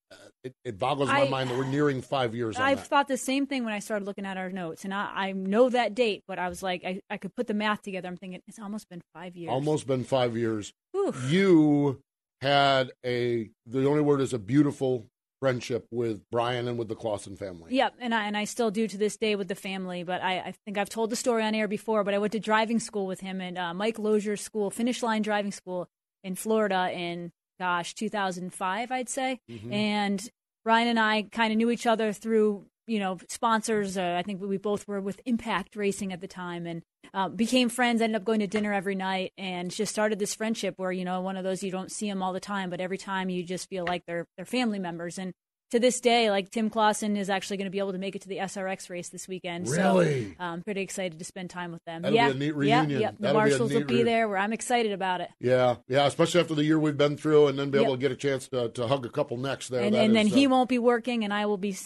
[0.43, 2.87] it, it, boggles my I, mind that we're nearing five years I that.
[2.87, 4.85] thought the same thing when I started looking at our notes.
[4.85, 7.53] And I, I know that date, but I was like, I, I could put the
[7.53, 8.09] math together.
[8.09, 9.51] I'm thinking, it's almost been five years.
[9.51, 10.73] Almost been five years.
[10.97, 11.31] Oof.
[11.31, 12.01] You
[12.41, 15.09] had a, the only word is a beautiful
[15.41, 17.75] friendship with Bryan and with the Clauson family.
[17.75, 20.03] Yep, and I and I still do to this day with the family.
[20.03, 22.05] But I, I think I've told the story on air before.
[22.05, 25.23] But I went to driving school with him at uh, Mike Lozier's school, Finish Line
[25.23, 25.89] Driving School
[26.25, 29.41] in Florida in gosh 2005, I'd say.
[29.51, 29.73] Mm-hmm.
[29.73, 30.31] And
[30.65, 33.97] Bryan and I kind of knew each other through you know sponsors.
[33.97, 36.83] Uh, I think we both were with Impact Racing at the time, and
[37.15, 38.01] uh, became friends.
[38.01, 41.21] Ended up going to dinner every night, and just started this friendship where you know
[41.21, 43.69] one of those you don't see them all the time, but every time you just
[43.69, 45.19] feel like they're they're family members.
[45.19, 45.33] And
[45.73, 48.23] to this day, like Tim Clauson is actually going to be able to make it
[48.23, 49.69] to the SRX race this weekend.
[49.69, 50.29] Really?
[50.29, 52.03] So I'm pretty excited to spend time with them.
[52.03, 53.01] That'll yeah, be a neat yeah, reunion.
[53.01, 53.11] yeah.
[53.11, 54.29] The That'll be Marshalls will be re- there.
[54.29, 55.31] Where I'm excited about it.
[55.41, 58.13] Yeah, yeah, especially after the year we've been through, and then be able to get
[58.13, 59.83] a chance to, to hug a couple necks there.
[59.83, 61.77] and and then is, he uh, won't be working, and I will be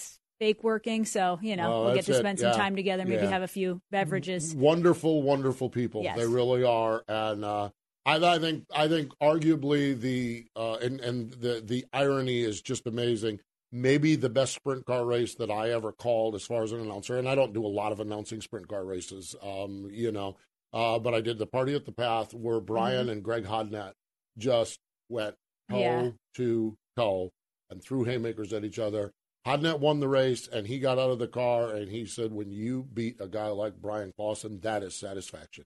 [0.41, 1.05] fake working.
[1.05, 2.17] So you know Oh, we'll get to it.
[2.19, 2.57] spend some Yeah.
[2.57, 3.05] time together.
[3.05, 3.29] Maybe Yeah.
[3.31, 4.55] have a few beverages.
[4.57, 6.03] wonderful, wonderful people.
[6.03, 6.17] Yes.
[6.19, 7.71] They really are, and uh,
[8.07, 12.87] I, I think I think arguably the uh, and and the the irony is just
[12.87, 13.39] amazing.
[13.73, 17.19] Maybe the best sprint car race that I ever called as far as an announcer,
[17.19, 20.37] and I don't do a lot of announcing sprint car races, um, you know,
[20.73, 23.93] uh, but I did the party at the Path where Bryan and Greg Hodnett
[24.37, 25.37] just went
[25.71, 26.11] toe Yeah.
[26.35, 27.31] to toe
[27.71, 29.13] and threw haymakers at each other.
[29.47, 32.51] Hodnett won the race, and he got out of the car and he said, "When
[32.51, 35.65] you beat a guy like Bryan Clauson, that is satisfaction."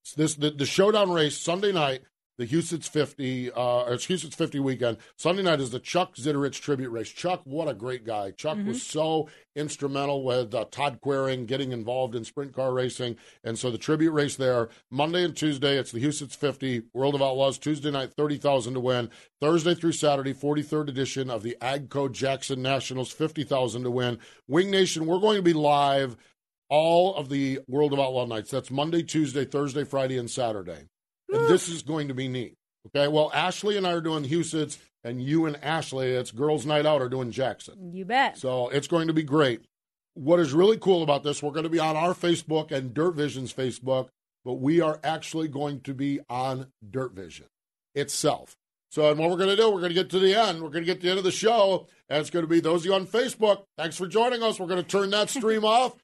[0.05, 2.03] It's this the, the showdown race Sunday night.
[2.41, 4.97] The Huset's 50, uh, it's Huset's 50 weekend.
[5.15, 7.11] Sunday night is the Chuck Zitterich tribute race.
[7.11, 8.31] Chuck, what a great guy.
[8.31, 13.17] Chuck was so instrumental with uh, Todd Quiring getting involved in sprint car racing.
[13.45, 17.21] And so the tribute race there, Monday and Tuesday, it's the Huset's 50, World of
[17.21, 17.59] Outlaws.
[17.59, 19.11] Tuesday night, 30000 to win.
[19.39, 24.19] Thursday through Saturday, 43rd edition of the Agco Jackson Nationals, 50000 to win.
[24.49, 26.17] Wing Nation, we're going to be live
[26.71, 28.51] all of the World of Outlaw nights.
[28.51, 30.87] That's Monday, Tuesday, Thursday, Friday, and Saturday.
[31.33, 32.55] And this is going to be neat.
[32.89, 36.87] Okay, well, Ashley and I are doing Huset's, and you and Ashley, it's Girls Night
[36.87, 37.93] Out, are doing Jackson.
[37.93, 38.39] You bet.
[38.39, 39.63] So it's going to be great.
[40.15, 43.15] What is really cool about this, we're going to be on our Facebook and Dirt
[43.15, 44.09] Vision's Facebook,
[44.45, 47.47] but we are actually going to be on Dirt Vision
[47.95, 48.57] itself.
[48.91, 50.63] So, and what we're going to do, we're going to get to the end.
[50.63, 52.61] We're going to get to the end of the show, and it's going to be
[52.61, 53.63] those of you on Facebook.
[53.79, 54.59] Thanks for joining us.
[54.59, 55.95] We're going to turn that stream off.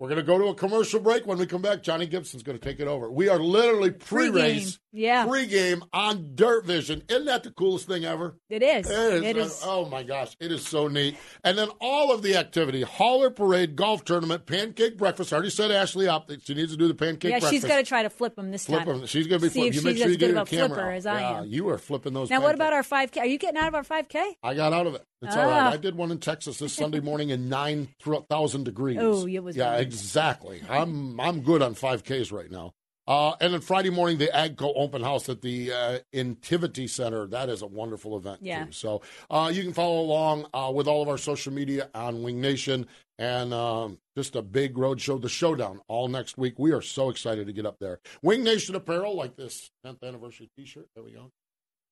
[0.00, 1.26] We're going to go to a commercial break.
[1.26, 3.10] When we come back, Johnny Gibson's going to take it over.
[3.12, 5.26] We are literally pre-race, Yeah.
[5.26, 7.02] pre-game on Dirt Vision.
[7.10, 8.38] Isn't that the coolest thing ever?
[8.48, 8.88] It is.
[8.88, 9.22] It is.
[9.22, 9.60] It is.
[9.62, 11.18] Oh my gosh, it is so neat.
[11.44, 15.34] And then all of the activity: Hauler Parade, golf tournament, pancake breakfast.
[15.34, 17.52] I already set Ashley up that she needs to do the pancake yeah, breakfast.
[17.52, 19.00] she's got to try to flip them this flip time.
[19.00, 19.06] them.
[19.06, 19.78] She's going to be See flipping.
[19.80, 20.94] You make sure you get your a camera flipper out.
[20.94, 21.46] as I yeah, am.
[21.46, 22.30] You are flipping those.
[22.30, 23.18] Now, what about our 5K?
[23.18, 24.32] Are you getting out of our 5K?
[24.42, 25.04] I got out of it.
[25.22, 25.62] It's all right.
[25.62, 25.72] Ah.
[25.72, 27.88] I did one in Texas this Sunday morning in nine
[28.28, 28.98] thousand degrees.
[29.00, 30.62] Oh, it was yeah, exactly.
[30.68, 32.72] I'm I'm good on five Ks right now.
[33.06, 37.26] Uh, and then Friday morning, the AGCO open house at the uh, Intivity Center.
[37.26, 38.38] That is a wonderful event.
[38.40, 38.66] Yeah.
[38.66, 38.72] Too.
[38.72, 42.40] So uh, you can follow along uh, with all of our social media on Wing
[42.40, 42.86] Nation
[43.18, 46.58] and um, just a big road show, the showdown, all next week.
[46.58, 47.98] We are so excited to get up there.
[48.22, 50.86] Wing Nation apparel, like this 10th anniversary T-shirt.
[50.94, 51.32] There we go.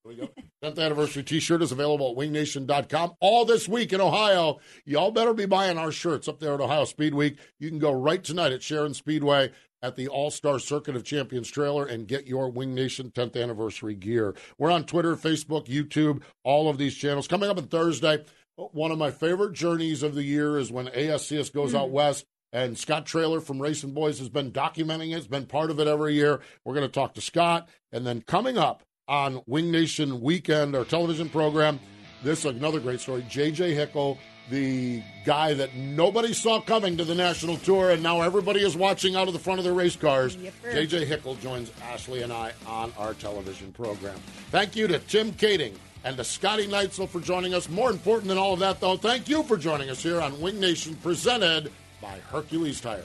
[0.05, 0.29] There we go.
[0.63, 3.15] 10th anniversary t-shirt is available at wingnation.com.
[3.21, 6.85] All this week in Ohio, y'all better be buying our shirts up there at Ohio
[6.85, 7.39] Speed Week.
[7.59, 9.51] You can go right tonight at Sharon Speedway
[9.83, 14.35] at the All-Star Circuit of Champions trailer and get your Wing Nation 10th anniversary gear.
[14.57, 17.29] We're on Twitter, Facebook, YouTube, all of these channels.
[17.29, 18.25] Coming up on Thursday,
[18.57, 21.95] one of my favorite journeys of the year is when ASCS goes out hmm.
[21.95, 22.25] west.
[22.51, 25.15] And Scott Trailer from RacinBoys has been documenting.
[25.15, 26.41] It's been part of it every year.
[26.65, 27.69] We're going to talk to Scott.
[27.93, 31.81] And then coming up on Wing Nation Weekend, our television program,
[32.23, 33.23] this is another great story.
[33.23, 34.19] JJ Hickle,
[34.51, 39.17] the guy that nobody saw coming to the national tour, and now everybody is watching
[39.17, 40.37] out of the front of their race cars.
[40.37, 40.53] Yipper.
[40.73, 44.19] JJ Hickle joins Ashley and I on our television program.
[44.51, 47.69] Thank you to Tim Kaeding and to Scotty Neitzel for joining us.
[47.69, 50.61] More important than all of that, though, thank you for joining us here on Wing
[50.61, 53.05] Nation, presented by Hercules Tires.